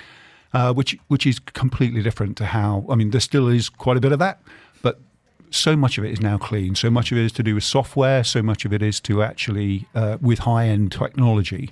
uh, 0.55 0.73
which 0.73 0.97
which 1.09 1.27
is 1.27 1.39
completely 1.41 2.03
different 2.03 2.37
to 2.39 2.47
how. 2.47 2.87
I 2.89 2.95
mean, 2.95 3.11
there 3.11 3.21
still 3.21 3.49
is 3.49 3.69
quite 3.69 3.97
a 3.97 4.01
bit 4.01 4.13
of 4.13 4.19
that, 4.21 4.41
but 4.81 4.99
so 5.51 5.77
much 5.77 5.99
of 5.99 6.05
it 6.05 6.11
is 6.11 6.21
now 6.21 6.39
clean. 6.39 6.75
So 6.75 6.91
much 6.91 7.13
of 7.13 7.19
it 7.19 7.25
is 7.25 7.33
to 7.33 7.43
do 7.43 7.55
with 7.55 7.65
software. 7.65 8.25
So 8.25 8.43
much 8.43 8.65
of 8.65 8.73
it 8.73 8.83
is 8.83 9.01
to 9.01 9.23
actually 9.23 9.87
uh, 9.95 10.19
with 10.21 10.41
high 10.41 10.67
end 10.67 10.91
technology. 10.93 11.71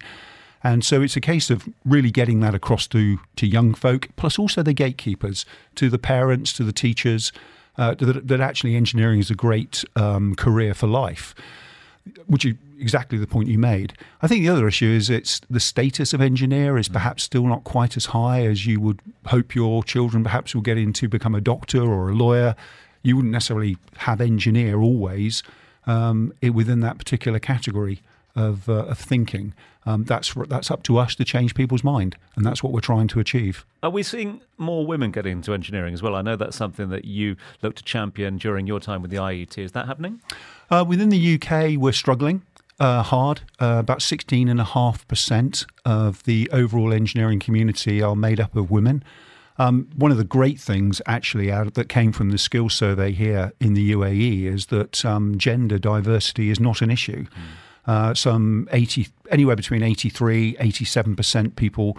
And 0.62 0.85
so 0.85 1.01
it's 1.01 1.16
a 1.16 1.20
case 1.20 1.51
of 1.51 1.68
really 1.85 2.11
getting 2.11 2.40
that 2.40 2.55
across 2.55 2.87
to, 2.88 3.18
to 3.37 3.46
young 3.46 3.75
folk, 3.75 4.09
plus 4.16 4.38
also 4.38 4.62
the 4.62 4.75
gatekeepers, 4.75 5.46
to 5.77 5.88
the 5.88 5.99
parents, 5.99 6.53
to 6.55 6.64
the 6.64 6.73
teachers, 6.73 7.33
uh, 7.79 7.94
that, 7.94 8.29
that 8.29 8.40
actually 8.40 8.77
engineering 8.77 9.20
is 9.20 9.31
a 9.31 9.35
great 9.35 9.85
um, 9.96 10.35
career 10.35 10.75
for 10.75 10.87
life, 10.87 11.35
which 12.27 12.44
is 12.44 12.55
exactly 12.79 13.16
the 13.16 13.27
point 13.27 13.49
you 13.49 13.59
made. 13.59 13.94
I 14.23 14.27
think 14.27 14.42
the 14.42 14.51
other 14.51 14.68
issue 14.68 14.87
is 14.87 15.09
it's 15.09 15.40
the 15.49 15.61
status 15.61 16.12
of 16.12 16.20
engineer 16.20 16.77
is 16.77 16.88
perhaps 16.88 17.23
still 17.23 17.46
not 17.46 17.64
quite 17.64 17.96
as 17.96 18.07
high 18.07 18.44
as 18.46 18.66
you 18.66 18.81
would 18.81 19.01
hope 19.27 19.55
your 19.55 19.85
children 19.85 20.25
perhaps 20.25 20.55
will 20.55 20.62
get 20.62 20.79
into 20.79 21.09
become 21.09 21.35
a 21.35 21.40
doctor 21.40 21.83
or 21.83 22.11
a 22.11 22.14
lawyer. 22.14 22.55
You 23.03 23.16
wouldn't 23.16 23.33
necessarily 23.33 23.77
have 23.99 24.20
engineer 24.20 24.81
always 24.81 25.42
um, 25.87 26.33
within 26.42 26.81
that 26.81 26.99
particular 26.99 27.38
category 27.38 28.03
of, 28.35 28.68
uh, 28.68 28.85
of 28.87 28.99
thinking. 28.99 29.55
Um, 29.87 30.05
that's 30.05 30.35
that's 30.49 30.71
up 30.71 30.83
to 30.85 30.99
us 30.99 31.14
to 31.14 31.25
change 31.25 31.55
people's 31.55 31.83
mind, 31.83 32.16
and 32.37 32.45
that's 32.45 32.62
what 32.62 32.73
we're 32.73 32.81
trying 32.81 33.09
to 33.09 33.21
achieve. 33.21 33.64
Are 33.83 33.90
we 33.90 34.03
seeing 34.03 34.43
more 34.59 34.85
women 34.85 35.11
getting 35.11 35.33
into 35.33 35.55
engineering 35.55 35.95
as 35.95 36.03
well? 36.03 36.14
I 36.14 36.23
know 36.23 36.37
that's 36.37 36.57
something 36.57 36.90
that 36.90 37.07
you 37.07 37.37
look 37.62 37.77
to 37.77 37.83
champion 37.83 38.37
during 38.37 38.66
your 38.66 38.81
time 38.81 39.01
with 39.01 39.11
the 39.11 39.16
IET. 39.16 39.57
Is 39.57 39.73
that 39.73 39.87
happening? 39.87 40.21
Uh, 40.71 40.85
within 40.87 41.09
the 41.09 41.35
UK, 41.35 41.77
we're 41.79 41.93
struggling. 41.93 42.43
Uh, 42.79 43.03
hard. 43.03 43.43
Uh, 43.61 43.77
about 43.79 43.99
16.5% 43.99 45.66
of 45.85 46.23
the 46.25 46.49
overall 46.51 46.95
engineering 46.95 47.38
community 47.38 48.01
are 48.01 48.16
made 48.16 48.40
up 48.40 48.57
of 48.57 48.71
women. 48.71 49.05
Um, 49.59 49.90
one 49.95 50.11
of 50.11 50.16
the 50.16 50.25
great 50.25 50.59
things, 50.59 51.03
actually, 51.07 51.53
out 51.53 51.75
that 51.75 51.90
came 51.90 52.12
from 52.12 52.31
the 52.31 52.38
skills 52.38 52.73
survey 52.73 53.12
here 53.12 53.53
in 53.61 53.75
the 53.75 53.93
UAE 53.93 54.45
is 54.45 54.66
that 54.66 55.05
um, 55.05 55.37
gender 55.37 55.79
diversity 55.79 56.49
is 56.49 56.59
not 56.59 56.81
an 56.81 56.90
issue. 56.90 57.25
Mm. 57.25 57.31
Uh, 57.87 58.14
some 58.14 58.69
80, 58.73 59.09
anywhere 59.31 59.57
between 59.57 59.83
83, 59.83 60.55
87% 60.55 61.57
people 61.57 61.97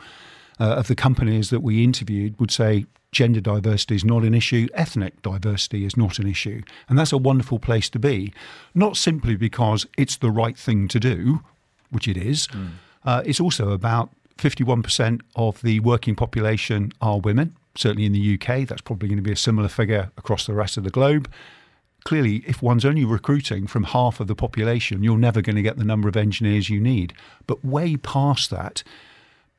uh, 0.60 0.76
of 0.76 0.88
the 0.88 0.96
companies 0.96 1.50
that 1.50 1.62
we 1.62 1.84
interviewed 1.84 2.40
would 2.40 2.52
say 2.52 2.86
gender 3.12 3.42
diversity 3.42 3.96
is 3.96 4.06
not 4.06 4.24
an 4.24 4.34
issue, 4.34 4.68
ethnic 4.74 5.22
diversity 5.22 5.86
is 5.86 5.98
not 5.98 6.20
an 6.20 6.28
issue. 6.28 6.62
And 6.88 6.98
that's 6.98 7.12
a 7.12 7.18
wonderful 7.18 7.60
place 7.60 7.90
to 7.90 8.00
be, 8.00 8.34
not 8.74 8.96
simply 8.96 9.36
because 9.36 9.86
it's 9.98 10.18
the 10.18 10.32
right 10.32 10.58
thing 10.58 10.88
to 10.90 11.00
do, 11.00 11.42
which 11.90 12.08
it 12.08 12.16
is, 12.16 12.48
mm. 12.48 12.70
uh, 13.04 13.24
it's 13.26 13.40
also 13.40 13.72
about 13.72 14.12
51% 14.38 15.22
of 15.36 15.62
the 15.62 15.80
working 15.82 16.16
population 16.16 16.92
are 17.02 17.20
women. 17.20 17.56
Certainly 17.76 18.06
in 18.06 18.14
the 18.14 18.36
UK, 18.36 18.68
that's 18.68 18.82
probably 18.82 19.10
going 19.10 19.18
to 19.18 19.24
be 19.24 19.32
a 19.32 19.38
similar 19.38 19.68
figure 19.68 20.12
across 20.18 20.46
the 20.46 20.54
rest 20.54 20.78
of 20.78 20.84
the 20.84 20.90
globe 20.90 21.30
clearly, 22.04 22.44
if 22.48 22.62
one's 22.62 22.86
only 22.86 23.06
recruiting 23.06 23.68
from 23.68 23.84
half 23.84 24.20
of 24.20 24.28
the 24.28 24.36
population, 24.36 25.04
you're 25.04 25.18
never 25.18 25.42
going 25.42 25.56
to 25.56 25.62
get 25.62 25.78
the 25.78 25.84
number 25.84 26.08
of 26.08 26.18
engineers 26.18 26.70
you 26.70 26.80
need. 26.80 27.14
But 27.48 27.64
way 27.64 27.96
past 27.98 28.50
that, 28.50 28.84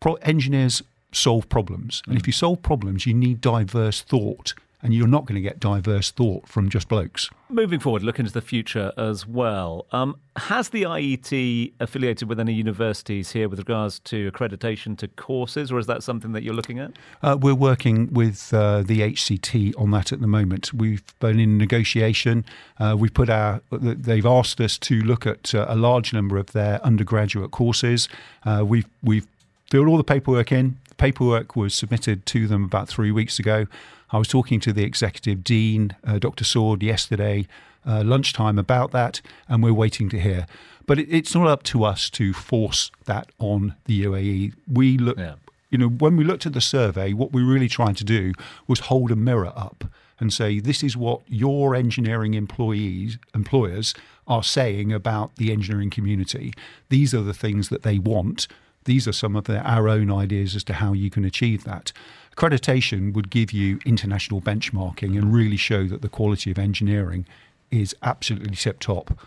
pro- 0.01 0.15
engineers 0.15 0.83
solve 1.13 1.49
problems. 1.49 2.03
And 2.07 2.17
if 2.17 2.23
mm. 2.23 2.29
you 2.29 2.33
solve 2.33 2.63
problems, 2.63 3.07
you 3.07 3.15
need 3.15 3.41
diverse 3.41 4.01
thought 4.01 4.55
and 4.83 4.93
you're 4.93 5.07
not 5.07 5.27
going 5.27 5.37
to 5.37 5.41
get 5.41 5.61
diverse 5.61 6.11
thought 6.11 6.49
from 6.49 6.69
just 6.69 6.89
blokes. 6.89 7.31
Moving 7.49 7.79
forward, 7.79 8.03
look 8.03 8.19
into 8.19 8.33
the 8.33 8.41
future 8.41 8.93
as 8.97 9.27
well. 9.27 9.87
Um, 9.93 10.19
has 10.37 10.71
the 10.71 10.83
IET 10.83 11.73
affiliated 11.79 12.29
with 12.29 12.41
any 12.41 12.53
universities 12.53 13.33
here 13.33 13.49
with 13.49 13.59
regards 13.59 14.01
to 14.01 14.31
accreditation 14.31 14.97
to 14.99 15.09
courses, 15.09 15.71
or 15.71 15.79
is 15.79 15.87
that 15.87 16.03
something 16.03 16.33
that 16.33 16.43
you're 16.43 16.55
looking 16.55 16.79
at? 16.79 16.93
Uh, 17.23 17.37
we're 17.41 17.55
working 17.55 18.13
with 18.13 18.53
uh, 18.53 18.83
the 18.83 19.01
HCT 19.01 19.75
on 19.79 19.91
that 19.93 20.13
at 20.13 20.21
the 20.21 20.27
moment. 20.27 20.73
We've 20.73 21.05
been 21.21 21.39
in 21.39 21.59
negotiation. 21.59 22.45
Uh, 22.79 22.97
we've 22.99 23.15
put 23.15 23.31
our. 23.31 23.63
They've 23.71 24.27
asked 24.27 24.61
us 24.61 24.79
to 24.79 25.01
look 25.03 25.27
at 25.27 25.55
uh, 25.55 25.67
a 25.69 25.77
large 25.77 26.13
number 26.13 26.39
of 26.39 26.53
their 26.53 26.85
undergraduate 26.85 27.51
courses. 27.51 28.09
Uh, 28.45 28.65
we've 28.67 28.89
we've 29.03 29.27
filled 29.71 29.89
all 29.89 29.97
the 29.97 30.05
paperwork 30.05 30.51
in. 30.51 30.79
The 30.89 30.95
paperwork 30.97 31.55
was 31.55 31.75
submitted 31.75 32.27
to 32.27 32.47
them 32.47 32.65
about 32.65 32.89
three 32.89 33.11
weeks 33.11 33.39
ago. 33.39 33.67
I 34.13 34.19
was 34.19 34.29
talking 34.29 34.61
to 34.61 34.73
the 34.73 34.85
executive 34.85 35.43
dean, 35.43 35.97
uh, 36.05 36.19
Dr. 36.19 36.45
Sword, 36.45 36.83
yesterday 36.83 37.47
uh, 37.87 38.03
lunchtime 38.05 38.59
about 38.59 38.93
that, 38.93 39.21
and 39.49 39.63
we're 39.63 39.73
waiting 39.73 40.09
to 40.11 40.21
hear. 40.21 40.47
But 40.87 40.99
it, 40.99 41.09
it's 41.11 41.35
not 41.35 41.47
up 41.47 41.63
to 41.65 41.85
us 41.85 42.11
to 42.11 42.33
force 42.33 42.91
that 43.07 43.31
on 43.39 43.75
the 43.87 44.05
UAE. 44.05 44.55
We 44.71 44.99
look, 44.99 45.19
yeah. 45.19 45.35
you 45.71 45.79
know, 45.79 45.89
when 45.89 46.17
we 46.17 46.25
looked 46.25 46.47
at 46.47 46.53
the 46.53 46.61
survey, 46.61 47.13
what 47.13 47.33
we 47.33 47.45
were 47.45 47.53
really 47.53 47.69
trying 47.69 47.95
to 47.95 48.05
do 48.05 48.33
was 48.67 48.81
hold 48.81 49.11
a 49.11 49.17
mirror 49.17 49.53
up 49.57 49.85
and 50.21 50.33
say, 50.33 50.61
this 50.61 50.85
is 50.85 50.97
what 50.97 51.23
your 51.27 51.75
engineering 51.75 52.35
employees, 52.35 53.19
employers 53.35 53.95
are 54.29 54.45
saying 54.45 54.93
about 54.93 55.35
the 55.37 55.51
engineering 55.51 55.91
community. 55.91 56.53
These 56.91 57.13
are 57.13 57.23
the 57.23 57.35
things 57.35 57.71
that 57.71 57.83
they 57.83 57.99
want. 57.99 58.47
These 58.85 59.09
are 59.09 59.13
some 59.13 59.35
of 59.35 59.45
the, 59.45 59.61
our 59.61 59.89
own 59.89 60.13
ideas 60.13 60.55
as 60.55 60.65
to 60.65 60.75
how 60.75 60.93
you 60.93 61.11
can 61.11 61.25
achieve 61.25 61.65
that. 61.65 61.93
Accreditation 62.37 63.13
would 63.15 63.31
give 63.31 63.53
you 63.53 63.79
international 63.85 64.41
benchmarking 64.41 65.17
and 65.19 65.33
really 65.33 65.57
show 65.57 65.87
that 65.87 66.03
the 66.03 66.09
quality 66.09 66.51
of 66.51 66.59
engineering 66.59 67.27
is 67.71 67.95
absolutely 68.03 68.55
tip 68.55 68.81
top. 68.81 69.19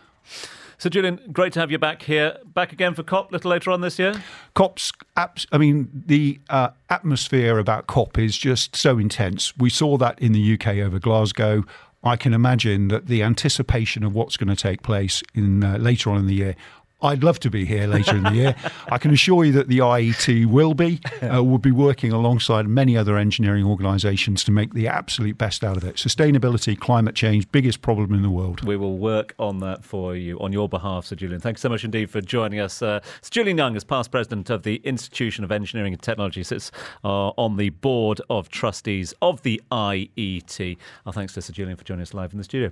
So, 0.77 0.89
Julian, 0.89 1.19
great 1.31 1.53
to 1.53 1.59
have 1.59 1.71
you 1.71 1.77
back 1.77 2.01
here. 2.01 2.37
Back 2.45 2.73
again 2.73 2.93
for 2.95 3.03
COP 3.03 3.31
a 3.31 3.33
little 3.33 3.51
later 3.51 3.71
on 3.71 3.81
this 3.81 3.97
year? 3.97 4.13
COP's, 4.55 4.91
I 5.15 5.57
mean, 5.57 6.03
the 6.05 6.39
uh, 6.49 6.69
atmosphere 6.89 7.59
about 7.59 7.87
COP 7.87 8.17
is 8.17 8.37
just 8.37 8.75
so 8.75 8.97
intense. 8.97 9.55
We 9.57 9.69
saw 9.69 9.97
that 9.97 10.19
in 10.19 10.33
the 10.33 10.53
UK 10.53 10.77
over 10.77 10.99
Glasgow. 10.99 11.63
I 12.03 12.17
can 12.17 12.33
imagine 12.33 12.89
that 12.89 13.07
the 13.07 13.23
anticipation 13.23 14.03
of 14.03 14.13
what's 14.13 14.37
going 14.37 14.49
to 14.49 14.55
take 14.55 14.83
place 14.83 15.23
in 15.33 15.63
uh, 15.63 15.77
later 15.77 16.11
on 16.11 16.17
in 16.17 16.27
the 16.27 16.35
year. 16.35 16.55
I'd 17.01 17.23
love 17.23 17.39
to 17.41 17.49
be 17.49 17.65
here 17.65 17.87
later 17.87 18.15
in 18.15 18.23
the 18.23 18.31
year. 18.31 18.55
I 18.87 18.97
can 18.97 19.11
assure 19.11 19.43
you 19.45 19.51
that 19.53 19.67
the 19.67 19.79
IET 19.79 20.45
will 20.45 20.73
be. 20.73 21.01
Uh, 21.21 21.43
we'll 21.43 21.57
be 21.57 21.71
working 21.71 22.11
alongside 22.11 22.67
many 22.67 22.97
other 22.97 23.17
engineering 23.17 23.65
organisations 23.65 24.43
to 24.45 24.51
make 24.51 24.73
the 24.73 24.87
absolute 24.87 25.37
best 25.37 25.63
out 25.63 25.77
of 25.77 25.83
it. 25.83 25.95
Sustainability, 25.95 26.79
climate 26.79 27.13
change, 27.13 27.51
biggest 27.51 27.81
problem 27.81 28.13
in 28.13 28.21
the 28.21 28.29
world. 28.29 28.63
We 28.65 28.77
will 28.77 28.97
work 28.97 29.35
on 29.37 29.59
that 29.59 29.83
for 29.83 30.15
you 30.15 30.39
on 30.39 30.53
your 30.53 30.69
behalf, 30.69 31.05
Sir 31.05 31.15
Julian. 31.15 31.41
Thanks 31.41 31.61
so 31.61 31.69
much 31.69 31.83
indeed 31.83 32.09
for 32.09 32.21
joining 32.21 32.59
us. 32.59 32.81
Uh, 32.81 33.01
Sir 33.21 33.29
Julian 33.29 33.57
Young 33.57 33.75
is 33.75 33.83
past 33.83 34.09
president 34.09 34.49
of 34.49 34.63
the 34.63 34.75
Institution 34.83 35.43
of 35.43 35.51
Engineering 35.51 35.93
and 35.93 36.01
Technology, 36.01 36.43
sits 36.43 36.71
uh, 37.03 37.29
on 37.29 37.57
the 37.57 37.69
board 37.69 38.21
of 38.29 38.49
trustees 38.49 39.13
of 39.21 39.41
the 39.41 39.61
IET. 39.71 40.77
Our 41.05 41.13
thanks 41.13 41.33
to 41.33 41.41
Sir 41.41 41.53
Julian 41.53 41.77
for 41.77 41.83
joining 41.83 42.03
us 42.03 42.13
live 42.13 42.31
in 42.31 42.37
the 42.37 42.43
studio. 42.43 42.71